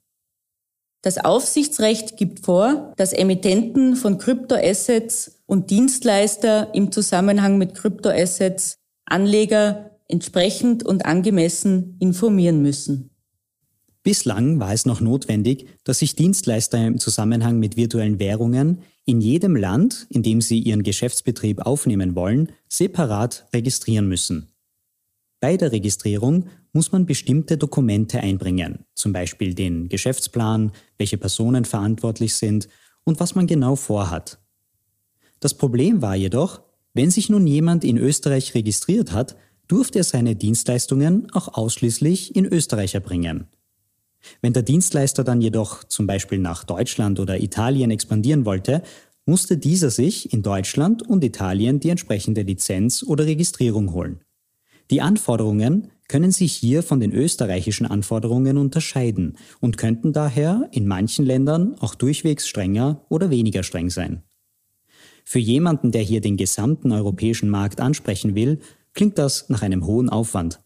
Das 1.02 1.18
Aufsichtsrecht 1.18 2.16
gibt 2.16 2.44
vor, 2.44 2.92
dass 2.96 3.12
Emittenten 3.12 3.96
von 3.96 4.18
Kryptoassets 4.18 5.42
und 5.46 5.70
Dienstleister 5.70 6.74
im 6.74 6.90
Zusammenhang 6.90 7.58
mit 7.58 7.74
Kryptoassets 7.74 8.78
Anleger 9.04 9.98
entsprechend 10.08 10.84
und 10.84 11.06
angemessen 11.06 11.96
informieren 12.00 12.62
müssen. 12.62 13.15
Bislang 14.06 14.60
war 14.60 14.72
es 14.72 14.86
noch 14.86 15.00
notwendig, 15.00 15.66
dass 15.82 15.98
sich 15.98 16.14
Dienstleister 16.14 16.78
im 16.86 17.00
Zusammenhang 17.00 17.58
mit 17.58 17.76
virtuellen 17.76 18.20
Währungen 18.20 18.82
in 19.04 19.20
jedem 19.20 19.56
Land, 19.56 20.06
in 20.10 20.22
dem 20.22 20.40
sie 20.40 20.60
ihren 20.60 20.84
Geschäftsbetrieb 20.84 21.66
aufnehmen 21.66 22.14
wollen, 22.14 22.52
separat 22.68 23.48
registrieren 23.52 24.06
müssen. 24.06 24.52
Bei 25.40 25.56
der 25.56 25.72
Registrierung 25.72 26.46
muss 26.72 26.92
man 26.92 27.04
bestimmte 27.04 27.58
Dokumente 27.58 28.20
einbringen, 28.20 28.84
zum 28.94 29.12
Beispiel 29.12 29.54
den 29.54 29.88
Geschäftsplan, 29.88 30.70
welche 30.98 31.18
Personen 31.18 31.64
verantwortlich 31.64 32.36
sind 32.36 32.68
und 33.02 33.18
was 33.18 33.34
man 33.34 33.48
genau 33.48 33.75
vorhat. 33.75 34.38
Das 35.40 35.54
Problem 35.54 36.00
war 36.00 36.14
jedoch, 36.14 36.62
wenn 36.94 37.10
sich 37.10 37.28
nun 37.28 37.44
jemand 37.48 37.82
in 37.82 37.98
Österreich 37.98 38.54
registriert 38.54 39.10
hat, 39.10 39.34
durfte 39.66 39.98
er 39.98 40.04
seine 40.04 40.36
Dienstleistungen 40.36 41.26
auch 41.32 41.54
ausschließlich 41.54 42.36
in 42.36 42.44
Österreich 42.44 42.94
erbringen. 42.94 43.48
Wenn 44.42 44.52
der 44.52 44.62
Dienstleister 44.62 45.25
dann 45.25 45.40
jedoch 45.40 45.85
zum 45.85 46.06
Beispiel 46.06 46.38
nach 46.38 46.64
Deutschland 46.64 47.21
oder 47.21 47.40
Italien 47.40 47.90
expandieren 47.90 48.45
wollte, 48.45 48.83
musste 49.26 49.59
dieser 49.59 49.90
sich 49.90 50.33
in 50.33 50.42
Deutschland 50.42 51.02
und 51.02 51.25
Italien 51.25 51.80
die 51.80 51.90
entsprechende 51.90 52.42
Lizenz 52.42 53.02
oder 53.02 53.26
Registrierung 53.26 53.92
holen. 53.92 54.21
Die 54.90 55.00
Anforderungen 55.00 55.90
können 56.09 56.30
sich 56.30 56.52
hier 56.52 56.85
von 56.85 57.00
den 57.00 57.12
österreichischen 57.12 57.87
Anforderungen 57.87 58.56
unterscheiden 58.56 59.37
und 59.61 59.76
könnten 59.76 60.12
daher 60.12 60.68
in 60.71 60.87
manchen 60.87 61.26
Ländern 61.26 61.75
auch 61.80 61.97
durchwegs 61.97 62.47
strenger 62.47 63.04
oder 63.09 63.30
weniger 63.30 63.64
streng 63.64 63.90
sein. 63.90 64.23
Für 65.25 65.40
jemanden, 65.40 65.90
der 65.90 66.02
hier 66.02 66.21
den 66.21 66.37
gesamten 66.37 66.92
europäischen 66.92 67.50
Markt 67.50 67.80
ansprechen 67.80 68.37
will, 68.37 68.61
klingt 68.95 69.18
das 69.18 69.49
nach 69.49 69.62
einem 69.62 69.85
hohen 69.85 70.09
Aufwand. 70.09 70.61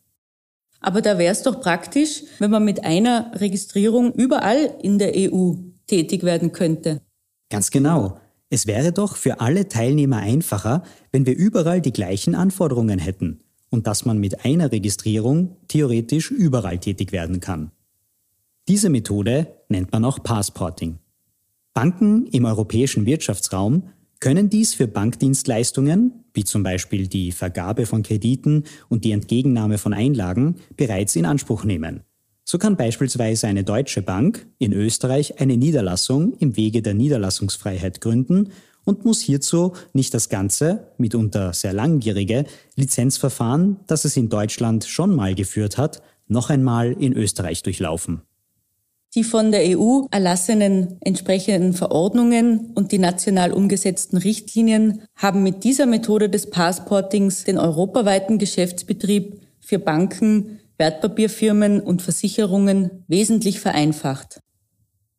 Aber 0.80 1.02
da 1.02 1.18
wäre 1.18 1.32
es 1.32 1.42
doch 1.42 1.60
praktisch, 1.60 2.24
wenn 2.38 2.50
man 2.50 2.64
mit 2.64 2.84
einer 2.84 3.32
Registrierung 3.34 4.12
überall 4.12 4.74
in 4.82 4.98
der 4.98 5.12
EU 5.14 5.54
tätig 5.86 6.22
werden 6.22 6.52
könnte. 6.52 7.02
Ganz 7.50 7.70
genau. 7.70 8.18
Es 8.48 8.66
wäre 8.66 8.92
doch 8.92 9.16
für 9.16 9.40
alle 9.40 9.68
Teilnehmer 9.68 10.18
einfacher, 10.18 10.82
wenn 11.12 11.26
wir 11.26 11.36
überall 11.36 11.80
die 11.80 11.92
gleichen 11.92 12.34
Anforderungen 12.34 12.98
hätten 12.98 13.40
und 13.70 13.86
dass 13.86 14.04
man 14.04 14.18
mit 14.18 14.44
einer 14.44 14.72
Registrierung 14.72 15.56
theoretisch 15.68 16.30
überall 16.30 16.78
tätig 16.78 17.12
werden 17.12 17.40
kann. 17.40 17.70
Diese 18.66 18.90
Methode 18.90 19.46
nennt 19.68 19.92
man 19.92 20.04
auch 20.04 20.22
Passporting. 20.22 20.98
Banken 21.74 22.26
im 22.26 22.44
europäischen 22.44 23.06
Wirtschaftsraum 23.06 23.90
können 24.20 24.50
dies 24.50 24.74
für 24.74 24.86
Bankdienstleistungen, 24.86 26.24
wie 26.34 26.44
zum 26.44 26.62
Beispiel 26.62 27.08
die 27.08 27.32
Vergabe 27.32 27.86
von 27.86 28.02
Krediten 28.02 28.64
und 28.88 29.04
die 29.04 29.12
Entgegennahme 29.12 29.78
von 29.78 29.94
Einlagen, 29.94 30.56
bereits 30.76 31.16
in 31.16 31.24
Anspruch 31.24 31.64
nehmen. 31.64 32.02
So 32.44 32.58
kann 32.58 32.76
beispielsweise 32.76 33.46
eine 33.46 33.64
deutsche 33.64 34.02
Bank 34.02 34.46
in 34.58 34.72
Österreich 34.72 35.40
eine 35.40 35.56
Niederlassung 35.56 36.34
im 36.38 36.56
Wege 36.56 36.82
der 36.82 36.94
Niederlassungsfreiheit 36.94 38.00
gründen 38.00 38.50
und 38.84 39.04
muss 39.04 39.20
hierzu 39.20 39.74
nicht 39.92 40.12
das 40.14 40.28
ganze, 40.28 40.88
mitunter 40.98 41.52
sehr 41.52 41.72
langwierige 41.72 42.44
Lizenzverfahren, 42.76 43.76
das 43.86 44.04
es 44.04 44.16
in 44.16 44.28
Deutschland 44.28 44.84
schon 44.84 45.14
mal 45.14 45.34
geführt 45.34 45.78
hat, 45.78 46.02
noch 46.26 46.50
einmal 46.50 46.92
in 46.92 47.12
Österreich 47.12 47.62
durchlaufen. 47.62 48.22
Die 49.14 49.24
von 49.24 49.50
der 49.50 49.76
EU 49.76 50.02
erlassenen 50.12 50.98
entsprechenden 51.00 51.72
Verordnungen 51.72 52.70
und 52.74 52.92
die 52.92 52.98
national 52.98 53.52
umgesetzten 53.52 54.16
Richtlinien 54.16 55.02
haben 55.16 55.42
mit 55.42 55.64
dieser 55.64 55.86
Methode 55.86 56.28
des 56.28 56.48
Passportings 56.48 57.42
den 57.42 57.58
europaweiten 57.58 58.38
Geschäftsbetrieb 58.38 59.40
für 59.58 59.80
Banken, 59.80 60.60
Wertpapierfirmen 60.78 61.80
und 61.80 62.02
Versicherungen 62.02 63.04
wesentlich 63.08 63.58
vereinfacht. 63.58 64.40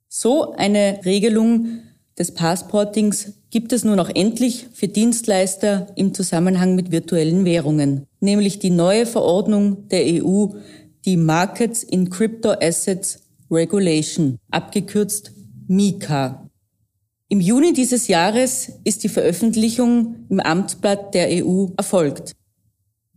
So 0.08 0.54
eine 0.54 1.02
Regelung 1.04 1.80
des 2.18 2.34
Passportings 2.34 3.34
gibt 3.50 3.74
es 3.74 3.84
nun 3.84 4.00
auch 4.00 4.10
endlich 4.14 4.68
für 4.74 4.88
Dienstleister 4.88 5.88
im 5.96 6.14
Zusammenhang 6.14 6.76
mit 6.76 6.92
virtuellen 6.92 7.44
Währungen, 7.44 8.08
nämlich 8.22 8.60
die 8.60 8.70
neue 8.70 9.06
Verordnung 9.06 9.88
der 9.90 10.04
EU, 10.06 10.48
die 11.06 11.18
Markets 11.18 11.84
in 11.84 12.10
Crypto 12.10 12.52
Assets 12.52 13.21
Regulation, 13.52 14.40
abgekürzt 14.50 15.34
MiCA. 15.68 16.50
Im 17.28 17.40
Juni 17.40 17.74
dieses 17.74 18.08
Jahres 18.08 18.72
ist 18.84 19.04
die 19.04 19.10
Veröffentlichung 19.10 20.26
im 20.30 20.40
Amtsblatt 20.40 21.14
der 21.14 21.46
EU 21.46 21.68
erfolgt. 21.78 22.34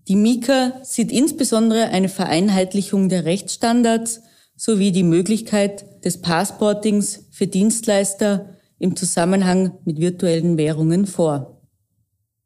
Die 0.09 0.17
MiCA 0.17 0.81
sieht 0.83 1.11
insbesondere 1.11 1.89
eine 1.89 2.09
Vereinheitlichung 2.09 3.09
der 3.09 3.25
Rechtsstandards 3.25 4.23
sowie 4.57 4.93
die 4.93 5.03
Möglichkeit 5.03 6.05
des 6.05 6.21
Passportings 6.21 7.27
für 7.31 7.47
Dienstleister 7.47 8.55
im 8.79 8.97
Zusammenhang 8.97 9.79
mit 9.85 9.99
virtuellen 9.99 10.59
Währungen 10.59 11.07
vor. 11.07 11.63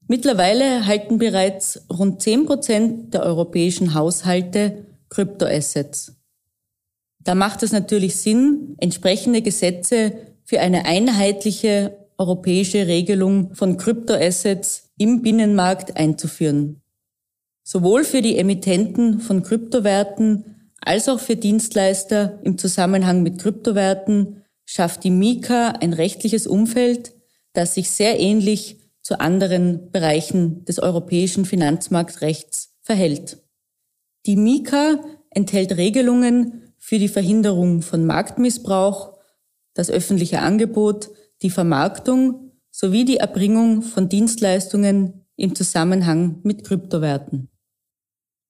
Mittlerweile 0.06 0.86
halten 0.86 1.18
bereits 1.18 1.82
rund 1.90 2.22
10 2.22 2.46
Prozent 2.46 3.14
der 3.14 3.24
europäischen 3.24 3.92
Haushalte 3.92 4.86
Kryptoassets. 5.10 6.17
Da 7.28 7.34
macht 7.34 7.62
es 7.62 7.72
natürlich 7.72 8.16
Sinn, 8.16 8.74
entsprechende 8.78 9.42
Gesetze 9.42 10.14
für 10.44 10.60
eine 10.60 10.86
einheitliche 10.86 12.08
europäische 12.16 12.86
Regelung 12.86 13.54
von 13.54 13.76
Kryptoassets 13.76 14.94
im 14.96 15.20
Binnenmarkt 15.20 15.98
einzuführen. 15.98 16.80
Sowohl 17.62 18.04
für 18.04 18.22
die 18.22 18.38
Emittenten 18.38 19.20
von 19.20 19.42
Kryptowerten 19.42 20.70
als 20.80 21.06
auch 21.10 21.20
für 21.20 21.36
Dienstleister 21.36 22.38
im 22.44 22.56
Zusammenhang 22.56 23.22
mit 23.22 23.38
Kryptowerten 23.38 24.42
schafft 24.64 25.04
die 25.04 25.10
Mika 25.10 25.72
ein 25.82 25.92
rechtliches 25.92 26.46
Umfeld, 26.46 27.12
das 27.52 27.74
sich 27.74 27.90
sehr 27.90 28.18
ähnlich 28.18 28.78
zu 29.02 29.20
anderen 29.20 29.90
Bereichen 29.90 30.64
des 30.64 30.78
europäischen 30.78 31.44
Finanzmarktrechts 31.44 32.72
verhält. 32.80 33.36
Die 34.24 34.36
Mika 34.36 35.04
enthält 35.28 35.76
Regelungen 35.76 36.62
für 36.88 36.98
die 36.98 37.08
Verhinderung 37.08 37.82
von 37.82 38.06
Marktmissbrauch, 38.06 39.18
das 39.74 39.90
öffentliche 39.90 40.40
Angebot, 40.40 41.10
die 41.42 41.50
Vermarktung 41.50 42.52
sowie 42.70 43.04
die 43.04 43.18
Erbringung 43.18 43.82
von 43.82 44.08
Dienstleistungen 44.08 45.26
im 45.36 45.54
Zusammenhang 45.54 46.40
mit 46.44 46.64
Kryptowerten. 46.64 47.50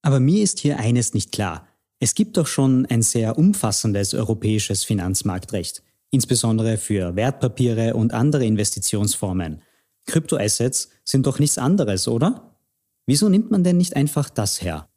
Aber 0.02 0.20
mir 0.20 0.44
ist 0.44 0.60
hier 0.60 0.78
eines 0.78 1.14
nicht 1.14 1.32
klar. 1.32 1.66
Es 1.98 2.14
gibt 2.14 2.36
doch 2.36 2.46
schon 2.46 2.86
ein 2.86 3.02
sehr 3.02 3.36
umfassendes 3.36 4.14
europäisches 4.14 4.84
Finanzmarktrecht, 4.84 5.82
insbesondere 6.12 6.76
für 6.76 7.16
Wertpapiere 7.16 7.94
und 7.94 8.14
andere 8.14 8.46
Investitionsformen. 8.46 9.62
Kryptoassets 10.06 10.90
sind 11.04 11.26
doch 11.26 11.40
nichts 11.40 11.58
anderes, 11.58 12.06
oder? 12.06 12.56
Wieso 13.04 13.28
nimmt 13.28 13.50
man 13.50 13.64
denn 13.64 13.78
nicht 13.78 13.96
einfach 13.96 14.30
das 14.30 14.62
her? 14.62 14.88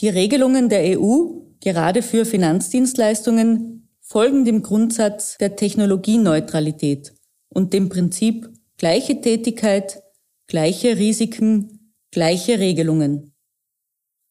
Die 0.00 0.08
Regelungen 0.08 0.70
der 0.70 0.98
EU, 0.98 1.47
gerade 1.60 2.02
für 2.02 2.24
Finanzdienstleistungen, 2.24 3.88
folgen 4.00 4.44
dem 4.44 4.62
Grundsatz 4.62 5.36
der 5.38 5.56
Technologieneutralität 5.56 7.12
und 7.48 7.72
dem 7.72 7.88
Prinzip 7.88 8.48
gleiche 8.78 9.20
Tätigkeit, 9.20 10.02
gleiche 10.46 10.96
Risiken, 10.96 11.94
gleiche 12.10 12.58
Regelungen. 12.58 13.34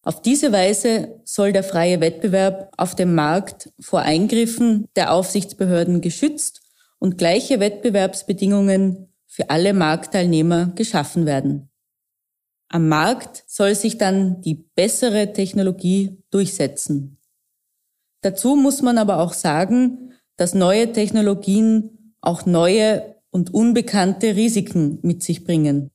Auf 0.01 0.21
diese 0.21 0.51
Weise 0.51 1.19
soll 1.25 1.51
der 1.51 1.63
freie 1.63 1.99
Wettbewerb 1.99 2.71
auf 2.77 2.95
dem 2.95 3.13
Markt 3.13 3.71
vor 3.79 4.01
Eingriffen 4.01 4.87
der 4.95 5.11
Aufsichtsbehörden 5.11 6.01
geschützt 6.01 6.61
und 6.97 7.17
gleiche 7.17 7.59
Wettbewerbsbedingungen 7.59 9.13
für 9.25 9.49
alle 9.49 9.73
Marktteilnehmer 9.73 10.71
geschaffen 10.75 11.25
werden. 11.25 11.69
Am 12.69 12.87
Markt 12.87 13.43
soll 13.47 13.75
sich 13.75 13.97
dann 13.97 14.41
die 14.41 14.55
bessere 14.55 15.33
Technologie 15.33 16.17
durchsetzen. 16.31 17.16
Dazu 18.21 18.55
muss 18.55 18.81
man 18.81 18.97
aber 18.97 19.19
auch 19.19 19.33
sagen, 19.33 20.13
dass 20.37 20.53
neue 20.53 20.91
Technologien 20.91 22.13
auch 22.21 22.45
neue 22.45 23.15
und 23.31 23.53
unbekannte 23.53 24.35
Risiken 24.35 24.99
mit 25.01 25.23
sich 25.23 25.43
bringen. 25.43 25.91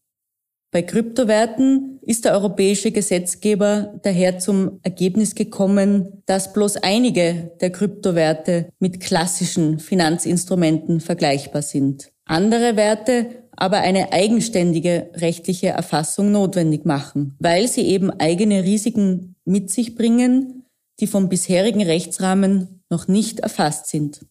Bei 0.70 0.80
Kryptowerten 0.80 1.98
ist 2.00 2.24
der 2.24 2.32
europäische 2.32 2.92
Gesetzgeber 2.92 4.00
daher 4.02 4.38
zum 4.38 4.80
Ergebnis 4.82 5.34
gekommen, 5.34 6.22
dass 6.24 6.54
bloß 6.54 6.78
einige 6.78 7.52
der 7.60 7.70
Kryptowerte 7.70 8.70
mit 8.78 9.00
klassischen 9.00 9.78
Finanzinstrumenten 9.80 11.00
vergleichbar 11.00 11.60
sind. 11.60 12.10
Andere 12.24 12.76
Werte 12.76 13.42
aber 13.54 13.78
eine 13.78 14.12
eigenständige 14.12 15.10
rechtliche 15.14 15.68
Erfassung 15.68 16.32
notwendig 16.32 16.86
machen, 16.86 17.36
weil 17.38 17.68
sie 17.68 17.82
eben 17.82 18.10
eigene 18.10 18.64
Risiken 18.64 19.36
mit 19.44 19.70
sich 19.70 19.94
bringen, 19.94 20.61
die 21.02 21.08
vom 21.08 21.28
bisherigen 21.28 21.82
Rechtsrahmen 21.82 22.82
noch 22.88 23.08
nicht 23.08 23.40
erfasst 23.40 23.88
sind. 23.88 24.24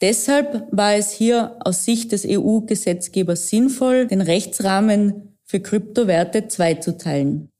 Deshalb 0.00 0.66
war 0.72 0.96
es 0.96 1.12
hier 1.12 1.56
aus 1.60 1.84
Sicht 1.84 2.12
des 2.12 2.26
EU-Gesetzgebers 2.28 3.48
sinnvoll, 3.48 4.08
den 4.08 4.20
Rechtsrahmen 4.20 5.38
für 5.44 5.60
Kryptowerte 5.60 6.48
zweizuteilen. 6.48 7.52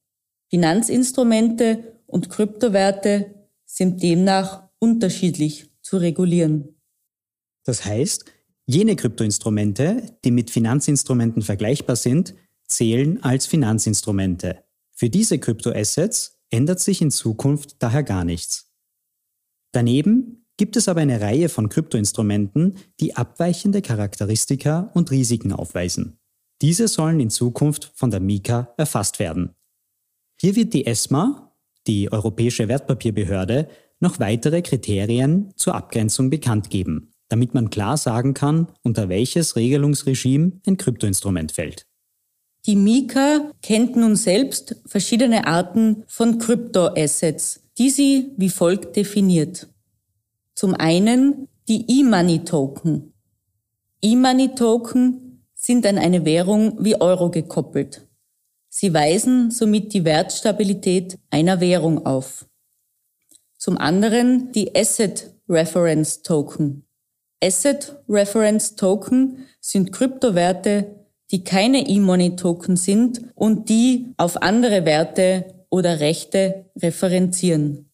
Finanzinstrumente 0.51 2.01
und 2.07 2.29
Kryptowerte 2.29 3.35
sind 3.65 4.03
demnach 4.03 4.69
unterschiedlich 4.81 5.71
zu 5.81 5.97
regulieren. 5.97 6.75
Das 7.65 7.85
heißt, 7.85 8.25
Jene 8.67 8.97
Kryptoinstrumente, 8.97 10.17
die 10.25 10.31
mit 10.31 10.51
Finanzinstrumenten 10.51 11.43
vergleichbar 11.43 11.97
sind, 11.97 12.35
zählen 12.67 13.23
als 13.23 13.47
Finanzinstrumente. 13.47 14.65
Für 14.91 15.11
diese 15.11 15.39
Kryptoassets 15.39 16.34
ändert 16.55 16.81
sich 16.81 17.03
in 17.03 17.11
Zukunft 17.11 17.77
daher 17.83 18.03
gar 18.03 18.25
nichts. 18.25 18.73
Daneben 19.73 20.47
gibt 20.57 20.77
es 20.77 20.89
aber 20.89 21.01
eine 21.01 21.21
Reihe 21.21 21.49
von 21.49 21.69
Kryptoinstrumenten, 21.69 22.77
die 23.01 23.17
abweichende 23.17 23.83
Charakteristika 23.83 24.91
und 24.95 25.11
Risiken 25.11 25.53
aufweisen. 25.53 26.19
Diese 26.63 26.87
sollen 26.87 27.21
in 27.21 27.31
Zukunft 27.31 27.93
von 27.95 28.11
der 28.11 28.21
Mika 28.21 28.73
erfasst 28.77 29.19
werden. 29.19 29.55
Hier 30.41 30.55
wird 30.55 30.73
die 30.73 30.87
ESMA, 30.87 31.53
die 31.87 32.11
Europäische 32.13 32.69
Wertpapierbehörde, 32.69 33.69
noch 34.01 34.21
weitere 34.21 34.63
Kriterien 34.63 35.53
zur 35.57 35.75
Abgrenzung 35.75 36.31
bekannt 36.31 36.71
geben 36.71 37.15
damit 37.29 37.55
man 37.55 37.71
klar 37.71 37.97
sagen 37.97 38.35
kann, 38.35 38.69
unter 38.83 39.09
welches 39.09 39.57
Regelungsregime 39.57 40.61
ein 40.67 40.77
Kryptoinstrument 40.77 41.53
fällt. 41.53 41.87
Die 42.67 42.77
Mika 42.77 43.51
kennt 43.61 43.95
nun 43.95 44.17
selbst 44.17 44.77
verschiedene 44.87 45.47
Arten 45.47 46.05
von 46.07 46.39
Kryptoassets, 46.39 47.63
die 47.77 47.91
sie 47.91 48.33
wie 48.39 48.49
folgt 48.49 48.97
definiert. 48.97 49.69
Zum 50.55 50.75
einen 50.75 51.49
die 51.69 51.85
E-Money-Token. 52.01 53.13
E-Money-Token 54.01 55.43
sind 55.55 55.87
an 55.87 55.99
eine 55.99 56.25
Währung 56.25 56.83
wie 56.83 57.01
Euro 57.01 57.31
gekoppelt. 57.31 58.07
Sie 58.69 58.93
weisen 58.93 59.51
somit 59.51 59.93
die 59.93 60.05
Wertstabilität 60.05 61.19
einer 61.31 61.61
Währung 61.61 62.07
auf. 62.07 62.47
Zum 63.59 63.79
anderen 63.79 64.53
die 64.53 64.75
Asset 64.75 65.35
Reference 65.49 66.23
Token. 66.23 66.87
Asset 67.43 67.97
Reference 68.09 68.75
Token 68.75 69.47
sind 69.61 69.93
Kryptowerte, 69.93 71.04
die 71.31 71.45
keine 71.45 71.89
E-Money-Token 71.89 72.77
sind 72.77 73.25
und 73.35 73.69
die 73.69 74.13
auf 74.17 74.43
andere 74.43 74.85
Werte 74.85 75.67
oder 75.71 76.01
Rechte 76.01 76.71
referenzieren. 76.77 77.91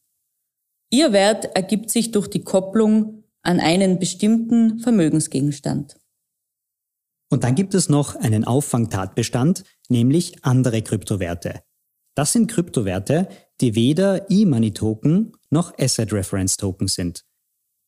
Ihr 0.90 1.12
Wert 1.12 1.56
ergibt 1.56 1.90
sich 1.90 2.10
durch 2.10 2.28
die 2.28 2.42
Kopplung 2.42 3.24
an 3.42 3.60
einen 3.60 3.98
bestimmten 3.98 4.80
Vermögensgegenstand. 4.80 5.96
Und 7.30 7.44
dann 7.44 7.54
gibt 7.54 7.74
es 7.74 7.88
noch 7.88 8.16
einen 8.16 8.44
Auffangtatbestand, 8.44 9.62
nämlich 9.88 10.44
andere 10.44 10.82
Kryptowerte. 10.82 11.62
Das 12.16 12.32
sind 12.32 12.50
Kryptowerte, 12.50 13.28
die 13.60 13.76
weder 13.76 14.28
E-Money-Token 14.30 15.32
noch 15.50 15.78
Asset 15.78 16.12
Reference 16.12 16.56
Token 16.56 16.88
sind. 16.88 17.24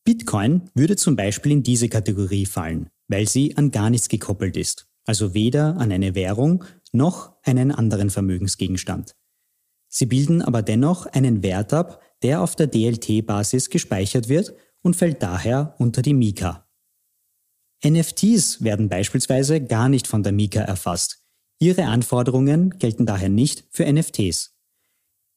Bitcoin 0.05 0.69
würde 0.73 0.95
zum 0.95 1.15
Beispiel 1.15 1.51
in 1.51 1.63
diese 1.63 1.89
Kategorie 1.89 2.45
fallen, 2.45 2.89
weil 3.09 3.27
sie 3.27 3.55
an 3.57 3.71
gar 3.71 3.89
nichts 3.89 4.07
gekoppelt 4.07 4.57
ist, 4.57 4.87
also 5.05 5.33
weder 5.33 5.77
an 5.77 5.91
eine 5.91 6.15
Währung 6.15 6.63
noch 6.91 7.35
einen 7.43 7.71
anderen 7.71 8.09
Vermögensgegenstand. 8.09 9.15
Sie 9.87 10.05
bilden 10.05 10.41
aber 10.41 10.61
dennoch 10.61 11.05
einen 11.05 11.43
Wert 11.43 11.73
ab, 11.73 12.01
der 12.21 12.41
auf 12.41 12.55
der 12.55 12.67
DLT-Basis 12.67 13.69
gespeichert 13.69 14.29
wird 14.29 14.53
und 14.81 14.95
fällt 14.95 15.21
daher 15.21 15.75
unter 15.77 16.01
die 16.01 16.13
Mika. 16.13 16.67
NFTs 17.85 18.63
werden 18.63 18.87
beispielsweise 18.87 19.61
gar 19.61 19.89
nicht 19.89 20.07
von 20.07 20.23
der 20.23 20.31
Mika 20.31 20.61
erfasst. 20.61 21.25
Ihre 21.59 21.85
Anforderungen 21.85 22.71
gelten 22.79 23.05
daher 23.05 23.29
nicht 23.29 23.65
für 23.71 23.85
NFTs. 23.91 24.55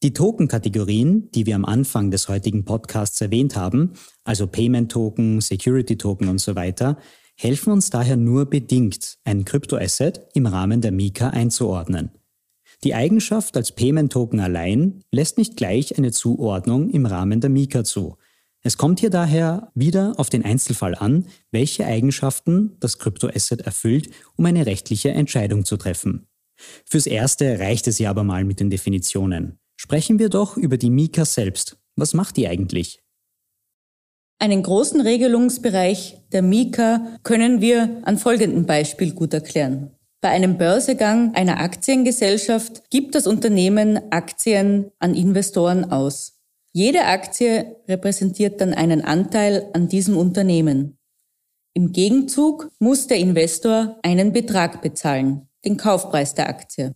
Die 0.03 0.13
Token-Kategorien, 0.13 1.31
die 1.31 1.45
wir 1.45 1.55
am 1.55 1.65
Anfang 1.65 2.11
des 2.11 2.29
heutigen 2.29 2.65
Podcasts 2.65 3.19
erwähnt 3.19 3.55
haben, 3.55 3.93
also 4.23 4.45
Payment-Token, 4.45 5.41
Security-Token 5.41 6.27
und 6.27 6.39
so 6.39 6.55
weiter, 6.55 6.97
helfen 7.37 7.71
uns 7.71 7.89
daher 7.89 8.17
nur 8.17 8.45
bedingt, 8.49 9.17
ein 9.23 9.45
Kryptoasset 9.45 10.27
im 10.33 10.45
Rahmen 10.45 10.81
der 10.81 10.91
Mika 10.91 11.29
einzuordnen. 11.29 12.11
Die 12.83 12.93
Eigenschaft 12.93 13.55
als 13.55 13.71
Payment-Token 13.71 14.39
allein 14.39 15.03
lässt 15.11 15.37
nicht 15.37 15.55
gleich 15.55 15.97
eine 15.97 16.11
Zuordnung 16.11 16.89
im 16.89 17.05
Rahmen 17.05 17.41
der 17.41 17.49
Mika 17.49 17.83
zu. 17.83 18.17
Es 18.61 18.77
kommt 18.77 18.99
hier 18.99 19.09
daher 19.09 19.71
wieder 19.75 20.13
auf 20.17 20.29
den 20.29 20.43
Einzelfall 20.43 20.95
an, 20.95 21.27
welche 21.51 21.85
Eigenschaften 21.85 22.75
das 22.79 22.99
Kryptoasset 22.99 23.61
erfüllt, 23.61 24.09
um 24.35 24.45
eine 24.45 24.65
rechtliche 24.65 25.09
Entscheidung 25.11 25.63
zu 25.63 25.77
treffen. 25.77 26.27
Fürs 26.85 27.05
Erste 27.05 27.59
reicht 27.59 27.87
es 27.87 27.99
ja 27.99 28.09
aber 28.09 28.23
mal 28.23 28.43
mit 28.43 28.59
den 28.59 28.69
Definitionen. 28.69 29.59
Sprechen 29.75 30.19
wir 30.19 30.29
doch 30.29 30.57
über 30.57 30.77
die 30.77 30.89
Mika 30.89 31.23
selbst. 31.23 31.77
Was 31.95 32.13
macht 32.13 32.37
die 32.37 32.47
eigentlich? 32.47 33.03
Einen 34.39 34.61
großen 34.61 35.01
Regelungsbereich 35.01 36.17
der 36.31 36.43
Mika 36.43 37.17
können 37.23 37.59
wir 37.59 38.01
an 38.03 38.17
folgendem 38.17 38.65
Beispiel 38.65 39.13
gut 39.13 39.33
erklären. 39.33 39.91
Bei 40.21 40.29
einem 40.29 40.57
Börsegang 40.57 41.33
einer 41.33 41.59
Aktiengesellschaft 41.59 42.89
gibt 42.91 43.15
das 43.15 43.25
Unternehmen 43.25 44.11
Aktien 44.11 44.91
an 44.99 45.15
Investoren 45.15 45.91
aus. 45.91 46.39
Jede 46.71 47.05
Aktie 47.05 47.77
repräsentiert 47.87 48.61
dann 48.61 48.73
einen 48.73 49.03
Anteil 49.03 49.69
an 49.73 49.87
diesem 49.87 50.15
Unternehmen. 50.17 50.99
Im 51.73 51.91
Gegenzug 51.91 52.71
muss 52.79 53.07
der 53.07 53.17
Investor 53.17 53.97
einen 54.03 54.33
Betrag 54.33 54.81
bezahlen, 54.83 55.47
den 55.65 55.77
Kaufpreis 55.77 56.35
der 56.35 56.49
Aktie. 56.49 56.93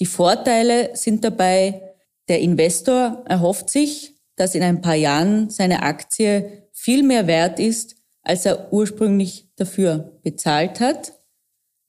Die 0.00 0.06
Vorteile 0.06 0.90
sind 0.94 1.22
dabei, 1.24 1.94
der 2.28 2.40
Investor 2.40 3.24
erhofft 3.26 3.70
sich, 3.70 4.15
dass 4.36 4.54
in 4.54 4.62
ein 4.62 4.80
paar 4.80 4.94
Jahren 4.94 5.50
seine 5.50 5.82
Aktie 5.82 6.68
viel 6.72 7.02
mehr 7.02 7.26
wert 7.26 7.58
ist, 7.58 7.96
als 8.22 8.46
er 8.46 8.72
ursprünglich 8.72 9.48
dafür 9.56 10.18
bezahlt 10.22 10.80
hat 10.80 11.16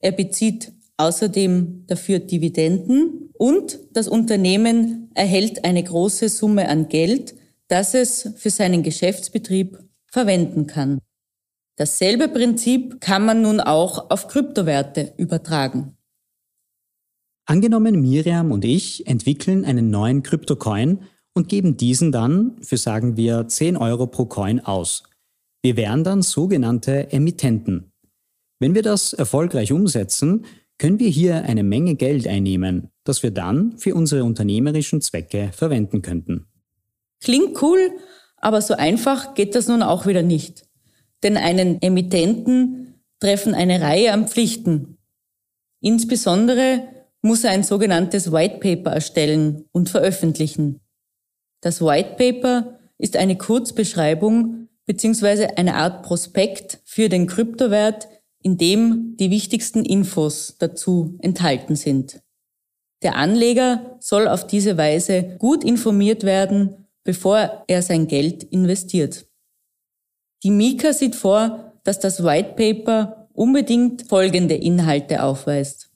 er 0.00 0.12
bezieht 0.12 0.72
außerdem 0.96 1.84
dafür 1.86 2.20
Dividenden 2.20 3.30
und 3.36 3.78
das 3.92 4.08
Unternehmen 4.08 5.10
erhält 5.14 5.64
eine 5.64 5.82
große 5.82 6.28
Summe 6.28 6.68
an 6.68 6.88
Geld, 6.88 7.34
das 7.68 7.94
es 7.94 8.30
für 8.36 8.50
seinen 8.50 8.82
Geschäftsbetrieb 8.82 9.78
verwenden 10.06 10.66
kann. 10.66 11.00
Dasselbe 11.76 12.28
Prinzip 12.28 13.00
kann 13.00 13.24
man 13.24 13.42
nun 13.42 13.60
auch 13.60 14.10
auf 14.10 14.26
Kryptowerte 14.28 15.14
übertragen. 15.16 15.96
Angenommen, 17.44 18.00
Miriam 18.00 18.52
und 18.52 18.64
ich 18.64 19.06
entwickeln 19.06 19.64
einen 19.64 19.90
neuen 19.90 20.22
Kryptocoin 20.22 21.02
und 21.38 21.48
geben 21.48 21.76
diesen 21.76 22.10
dann 22.10 22.56
für 22.62 22.76
sagen 22.76 23.16
wir 23.16 23.46
10 23.46 23.76
Euro 23.76 24.08
pro 24.08 24.26
Coin 24.26 24.58
aus. 24.58 25.04
Wir 25.62 25.76
wären 25.76 26.02
dann 26.02 26.22
sogenannte 26.22 27.12
Emittenten. 27.12 27.92
Wenn 28.58 28.74
wir 28.74 28.82
das 28.82 29.12
erfolgreich 29.12 29.72
umsetzen, 29.72 30.46
können 30.78 30.98
wir 30.98 31.08
hier 31.08 31.44
eine 31.44 31.62
Menge 31.62 31.94
Geld 31.94 32.26
einnehmen, 32.26 32.90
das 33.04 33.22
wir 33.22 33.30
dann 33.30 33.78
für 33.78 33.94
unsere 33.94 34.24
unternehmerischen 34.24 35.00
Zwecke 35.00 35.50
verwenden 35.52 36.02
könnten. 36.02 36.46
Klingt 37.20 37.62
cool, 37.62 37.92
aber 38.36 38.60
so 38.60 38.74
einfach 38.74 39.34
geht 39.34 39.54
das 39.54 39.68
nun 39.68 39.82
auch 39.82 40.06
wieder 40.06 40.22
nicht. 40.22 40.64
Denn 41.22 41.36
einen 41.36 41.80
Emittenten 41.80 43.00
treffen 43.20 43.54
eine 43.54 43.80
Reihe 43.80 44.12
an 44.12 44.26
Pflichten. 44.26 44.98
Insbesondere 45.80 46.82
muss 47.22 47.44
er 47.44 47.52
ein 47.52 47.62
sogenanntes 47.62 48.32
White 48.32 48.58
Paper 48.58 48.90
erstellen 48.90 49.66
und 49.70 49.88
veröffentlichen. 49.88 50.80
Das 51.60 51.80
White 51.80 52.16
Paper 52.16 52.78
ist 52.98 53.16
eine 53.16 53.36
Kurzbeschreibung 53.36 54.68
bzw. 54.86 55.48
eine 55.56 55.74
Art 55.74 56.02
Prospekt 56.02 56.80
für 56.84 57.08
den 57.08 57.26
Kryptowert, 57.26 58.08
in 58.42 58.56
dem 58.58 59.16
die 59.16 59.30
wichtigsten 59.30 59.84
Infos 59.84 60.56
dazu 60.58 61.18
enthalten 61.20 61.76
sind. 61.76 62.20
Der 63.02 63.16
Anleger 63.16 63.96
soll 64.00 64.26
auf 64.26 64.46
diese 64.46 64.76
Weise 64.76 65.36
gut 65.38 65.64
informiert 65.64 66.24
werden, 66.24 66.86
bevor 67.04 67.64
er 67.68 67.82
sein 67.82 68.08
Geld 68.08 68.42
investiert. 68.44 69.26
Die 70.42 70.50
Mika 70.50 70.92
sieht 70.92 71.16
vor, 71.16 71.72
dass 71.84 72.00
das 72.00 72.24
White 72.24 72.54
Paper 72.56 73.28
unbedingt 73.32 74.08
folgende 74.08 74.54
Inhalte 74.54 75.22
aufweist. 75.22 75.87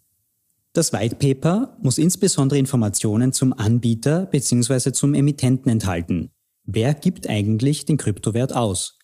Das 0.74 0.94
White 0.94 1.16
Paper 1.16 1.76
muss 1.82 1.98
insbesondere 1.98 2.58
Informationen 2.58 3.34
zum 3.34 3.52
Anbieter 3.52 4.24
bzw. 4.24 4.92
zum 4.92 5.12
Emittenten 5.12 5.70
enthalten. 5.70 6.30
Wer 6.64 6.94
gibt 6.94 7.28
eigentlich 7.28 7.84
den 7.84 7.98
Kryptowert 7.98 8.54
aus? 8.54 8.98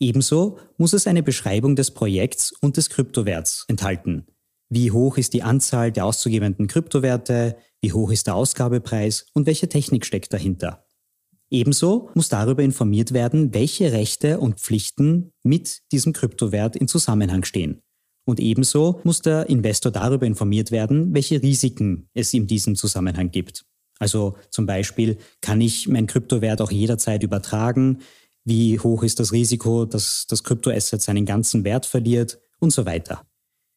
Ebenso 0.00 0.58
muss 0.78 0.92
es 0.92 1.06
eine 1.06 1.22
Beschreibung 1.22 1.76
des 1.76 1.92
Projekts 1.92 2.52
und 2.60 2.76
des 2.76 2.90
Kryptowerts 2.90 3.66
enthalten. 3.68 4.26
Wie 4.68 4.90
hoch 4.90 5.16
ist 5.16 5.32
die 5.32 5.44
Anzahl 5.44 5.92
der 5.92 6.06
auszugebenden 6.06 6.66
Kryptowerte, 6.66 7.56
wie 7.80 7.92
hoch 7.92 8.10
ist 8.10 8.26
der 8.26 8.34
Ausgabepreis 8.34 9.26
und 9.32 9.46
welche 9.46 9.68
Technik 9.68 10.04
steckt 10.04 10.32
dahinter. 10.32 10.86
Ebenso 11.50 12.10
muss 12.14 12.28
darüber 12.28 12.64
informiert 12.64 13.12
werden, 13.12 13.54
welche 13.54 13.92
Rechte 13.92 14.40
und 14.40 14.58
Pflichten 14.58 15.32
mit 15.44 15.82
diesem 15.92 16.12
Kryptowert 16.12 16.74
in 16.74 16.88
Zusammenhang 16.88 17.44
stehen. 17.44 17.82
Und 18.30 18.40
ebenso 18.40 19.00
muss 19.04 19.20
der 19.20 19.48
Investor 19.50 19.92
darüber 19.92 20.26
informiert 20.26 20.70
werden, 20.70 21.12
welche 21.14 21.42
Risiken 21.42 22.08
es 22.14 22.32
in 22.32 22.46
diesem 22.46 22.76
Zusammenhang 22.76 23.30
gibt. 23.30 23.64
Also 23.98 24.36
zum 24.50 24.64
Beispiel, 24.64 25.18
kann 25.42 25.60
ich 25.60 25.86
mein 25.86 26.06
Kryptowert 26.06 26.62
auch 26.62 26.70
jederzeit 26.70 27.22
übertragen? 27.22 27.98
wie 28.44 28.78
hoch 28.78 29.02
ist 29.02 29.20
das 29.20 29.32
Risiko, 29.32 29.84
dass 29.84 30.26
das 30.28 30.44
Kryptoasset 30.44 31.02
seinen 31.02 31.26
ganzen 31.26 31.64
Wert 31.64 31.86
verliert 31.86 32.38
und 32.58 32.70
so 32.70 32.86
weiter. 32.86 33.26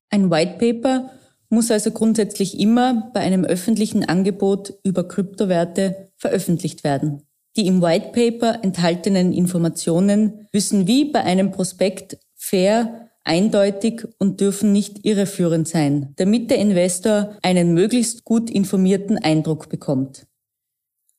Ein 0.09 0.29
White 0.29 0.57
Paper 0.59 1.09
muss 1.49 1.71
also 1.71 1.91
grundsätzlich 1.91 2.59
immer 2.59 3.11
bei 3.13 3.19
einem 3.19 3.45
öffentlichen 3.45 4.05
Angebot 4.05 4.73
über 4.83 5.07
Kryptowerte 5.07 6.11
veröffentlicht 6.17 6.83
werden. 6.83 7.23
Die 7.55 7.67
im 7.67 7.81
White 7.81 8.09
Paper 8.13 8.63
enthaltenen 8.63 9.31
Informationen 9.33 10.47
müssen 10.51 10.87
wie 10.87 11.05
bei 11.05 11.23
einem 11.23 11.51
Prospekt 11.51 12.17
fair, 12.35 13.09
eindeutig 13.23 14.05
und 14.19 14.41
dürfen 14.41 14.71
nicht 14.71 15.05
irreführend 15.05 15.67
sein, 15.67 16.13
damit 16.17 16.51
der 16.51 16.57
Investor 16.57 17.37
einen 17.41 17.73
möglichst 17.73 18.23
gut 18.23 18.49
informierten 18.49 19.17
Eindruck 19.17 19.69
bekommt. 19.69 20.27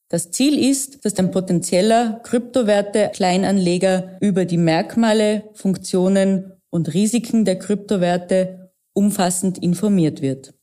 Das 0.09 0.31
Ziel 0.31 0.59
ist, 0.59 1.05
dass 1.05 1.17
ein 1.19 1.31
potenzieller 1.31 2.21
Kryptowerte-Kleinanleger 2.25 4.19
über 4.21 4.45
die 4.45 4.59
Merkmale, 4.59 5.45
Funktionen 5.55 6.53
und 6.71 6.93
Risiken 6.93 7.45
der 7.45 7.59
Kryptowerte 7.59 8.73
umfassend 8.93 9.59
informiert 9.59 10.23
wird. 10.23 10.55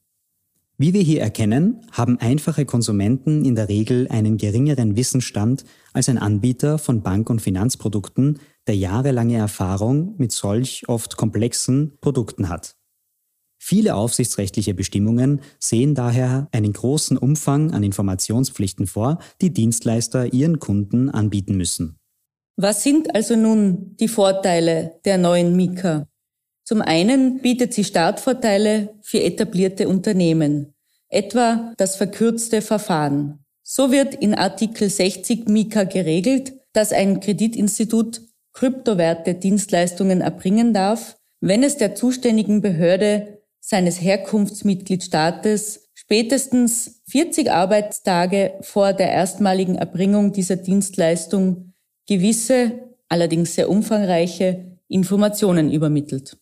Wie 0.77 0.93
wir 0.93 1.01
hier 1.01 1.21
erkennen, 1.21 1.81
haben 1.91 2.17
einfache 2.19 2.65
Konsumenten 2.65 3.45
in 3.45 3.55
der 3.55 3.69
Regel 3.69 4.07
einen 4.07 4.37
geringeren 4.37 4.95
Wissensstand 4.95 5.63
als 5.93 6.09
ein 6.09 6.17
Anbieter 6.17 6.79
von 6.79 7.03
Bank- 7.03 7.29
und 7.29 7.39
Finanzprodukten, 7.39 8.39
der 8.67 8.75
jahrelange 8.75 9.37
Erfahrung 9.37 10.15
mit 10.17 10.31
solch 10.31 10.83
oft 10.87 11.17
komplexen 11.17 11.97
Produkten 12.01 12.49
hat. 12.49 12.75
Viele 13.63 13.93
aufsichtsrechtliche 13.95 14.73
Bestimmungen 14.73 15.41
sehen 15.59 15.93
daher 15.93 16.47
einen 16.51 16.73
großen 16.73 17.17
Umfang 17.17 17.71
an 17.71 17.83
Informationspflichten 17.83 18.87
vor, 18.87 19.19
die 19.39 19.53
Dienstleister 19.53 20.33
ihren 20.33 20.59
Kunden 20.59 21.09
anbieten 21.11 21.55
müssen. 21.57 21.99
Was 22.57 22.83
sind 22.83 23.13
also 23.13 23.35
nun 23.35 23.95
die 23.99 24.07
Vorteile 24.07 24.99
der 25.05 25.19
neuen 25.19 25.55
Mika? 25.55 26.07
Zum 26.63 26.81
einen 26.81 27.41
bietet 27.41 27.73
sie 27.73 27.83
Startvorteile 27.83 28.95
für 29.01 29.21
etablierte 29.21 29.87
Unternehmen, 29.87 30.73
etwa 31.09 31.73
das 31.77 31.95
verkürzte 31.95 32.61
Verfahren. 32.61 33.45
So 33.61 33.91
wird 33.91 34.15
in 34.15 34.33
Artikel 34.33 34.89
60 34.89 35.47
Mika 35.47 35.83
geregelt, 35.83 36.53
dass 36.73 36.93
ein 36.93 37.19
Kreditinstitut 37.19 38.21
Kryptowerte 38.53 39.35
Dienstleistungen 39.35 40.21
erbringen 40.21 40.73
darf, 40.73 41.17
wenn 41.39 41.63
es 41.63 41.77
der 41.77 41.95
zuständigen 41.95 42.61
Behörde 42.61 43.41
seines 43.59 44.01
Herkunftsmitgliedstaates 44.01 45.89
spätestens 45.93 47.01
40 47.07 47.51
Arbeitstage 47.51 48.53
vor 48.61 48.93
der 48.93 49.11
erstmaligen 49.11 49.75
Erbringung 49.75 50.33
dieser 50.33 50.55
Dienstleistung 50.55 51.73
gewisse, 52.07 52.79
allerdings 53.07 53.55
sehr 53.55 53.69
umfangreiche 53.69 54.77
Informationen 54.87 55.71
übermittelt. 55.71 56.37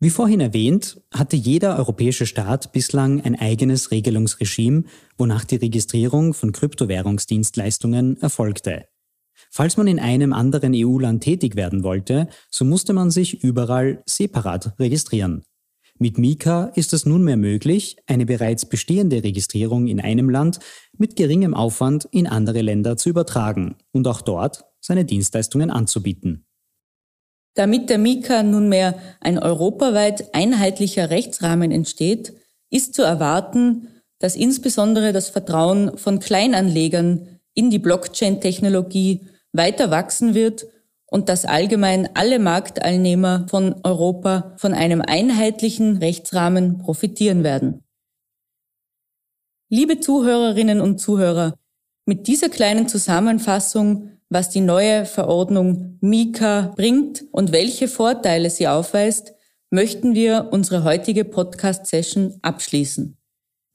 Wie 0.00 0.10
vorhin 0.10 0.40
erwähnt, 0.40 1.00
hatte 1.12 1.34
jeder 1.34 1.76
europäische 1.76 2.26
Staat 2.26 2.70
bislang 2.70 3.20
ein 3.22 3.34
eigenes 3.34 3.90
Regelungsregime, 3.90 4.84
wonach 5.16 5.44
die 5.44 5.56
Registrierung 5.56 6.34
von 6.34 6.52
Kryptowährungsdienstleistungen 6.52 8.20
erfolgte. 8.20 8.87
Falls 9.50 9.76
man 9.76 9.86
in 9.86 9.98
einem 9.98 10.32
anderen 10.32 10.72
EU-Land 10.74 11.22
tätig 11.22 11.56
werden 11.56 11.82
wollte, 11.82 12.28
so 12.50 12.64
musste 12.64 12.92
man 12.92 13.10
sich 13.10 13.42
überall 13.42 14.02
separat 14.06 14.78
registrieren. 14.78 15.42
Mit 16.00 16.16
Mika 16.16 16.70
ist 16.76 16.92
es 16.92 17.06
nunmehr 17.06 17.36
möglich, 17.36 17.96
eine 18.06 18.24
bereits 18.24 18.66
bestehende 18.66 19.24
Registrierung 19.24 19.88
in 19.88 20.00
einem 20.00 20.30
Land 20.30 20.60
mit 20.96 21.16
geringem 21.16 21.54
Aufwand 21.54 22.06
in 22.12 22.28
andere 22.28 22.62
Länder 22.62 22.96
zu 22.96 23.08
übertragen 23.08 23.76
und 23.90 24.06
auch 24.06 24.20
dort 24.20 24.64
seine 24.80 25.04
Dienstleistungen 25.04 25.70
anzubieten. 25.70 26.46
Damit 27.54 27.90
der 27.90 27.98
Mika 27.98 28.44
nunmehr 28.44 28.96
ein 29.20 29.40
europaweit 29.40 30.32
einheitlicher 30.32 31.10
Rechtsrahmen 31.10 31.72
entsteht, 31.72 32.32
ist 32.70 32.94
zu 32.94 33.02
erwarten, 33.02 33.88
dass 34.20 34.36
insbesondere 34.36 35.12
das 35.12 35.28
Vertrauen 35.30 35.98
von 35.98 36.20
Kleinanlegern 36.20 37.40
in 37.54 37.70
die 37.70 37.80
Blockchain-Technologie 37.80 39.26
weiter 39.52 39.90
wachsen 39.90 40.34
wird 40.34 40.66
und 41.06 41.28
dass 41.28 41.44
allgemein 41.44 42.08
alle 42.14 42.38
Marktteilnehmer 42.38 43.46
von 43.48 43.80
Europa 43.84 44.54
von 44.56 44.74
einem 44.74 45.00
einheitlichen 45.00 45.98
Rechtsrahmen 45.98 46.78
profitieren 46.78 47.44
werden. 47.44 47.84
Liebe 49.70 50.00
Zuhörerinnen 50.00 50.80
und 50.80 50.98
Zuhörer, 50.98 51.54
mit 52.04 52.26
dieser 52.26 52.48
kleinen 52.48 52.88
Zusammenfassung 52.88 54.18
was 54.30 54.50
die 54.50 54.60
neue 54.60 55.06
Verordnung 55.06 55.98
Mika 56.00 56.72
bringt 56.76 57.24
und 57.32 57.52
welche 57.52 57.88
Vorteile 57.88 58.50
sie 58.50 58.68
aufweist, 58.68 59.32
möchten 59.70 60.14
wir 60.14 60.48
unsere 60.50 60.84
heutige 60.84 61.24
Podcast-Session 61.24 62.38
abschließen. 62.42 63.16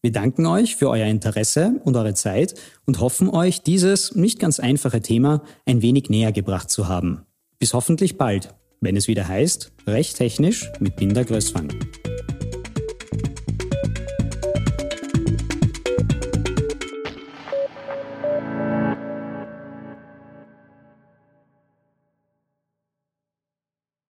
Wir 0.06 0.12
danken 0.12 0.46
euch 0.46 0.76
für 0.76 0.90
euer 0.90 1.08
Interesse 1.08 1.80
und 1.86 1.96
eure 1.96 2.14
Zeit 2.14 2.56
und 2.86 3.00
hoffen 3.00 3.30
euch, 3.30 3.62
dieses 3.62 4.14
nicht 4.16 4.38
ganz 4.38 4.60
einfache 4.60 5.00
Thema 5.00 5.44
ein 5.66 5.82
wenig 5.82 6.10
näher 6.10 6.34
gebracht 6.34 6.70
zu 6.70 6.90
haben. 6.90 7.26
Bis 7.58 7.74
hoffentlich 7.74 8.18
bald, 8.18 8.54
wenn 8.82 8.98
es 8.98 9.08
wieder 9.08 9.30
heißt, 9.30 9.72
recht 9.88 10.18
technisch 10.18 10.70
mit 10.82 10.98
Binder 10.98 11.24
Größwang. 11.24 11.70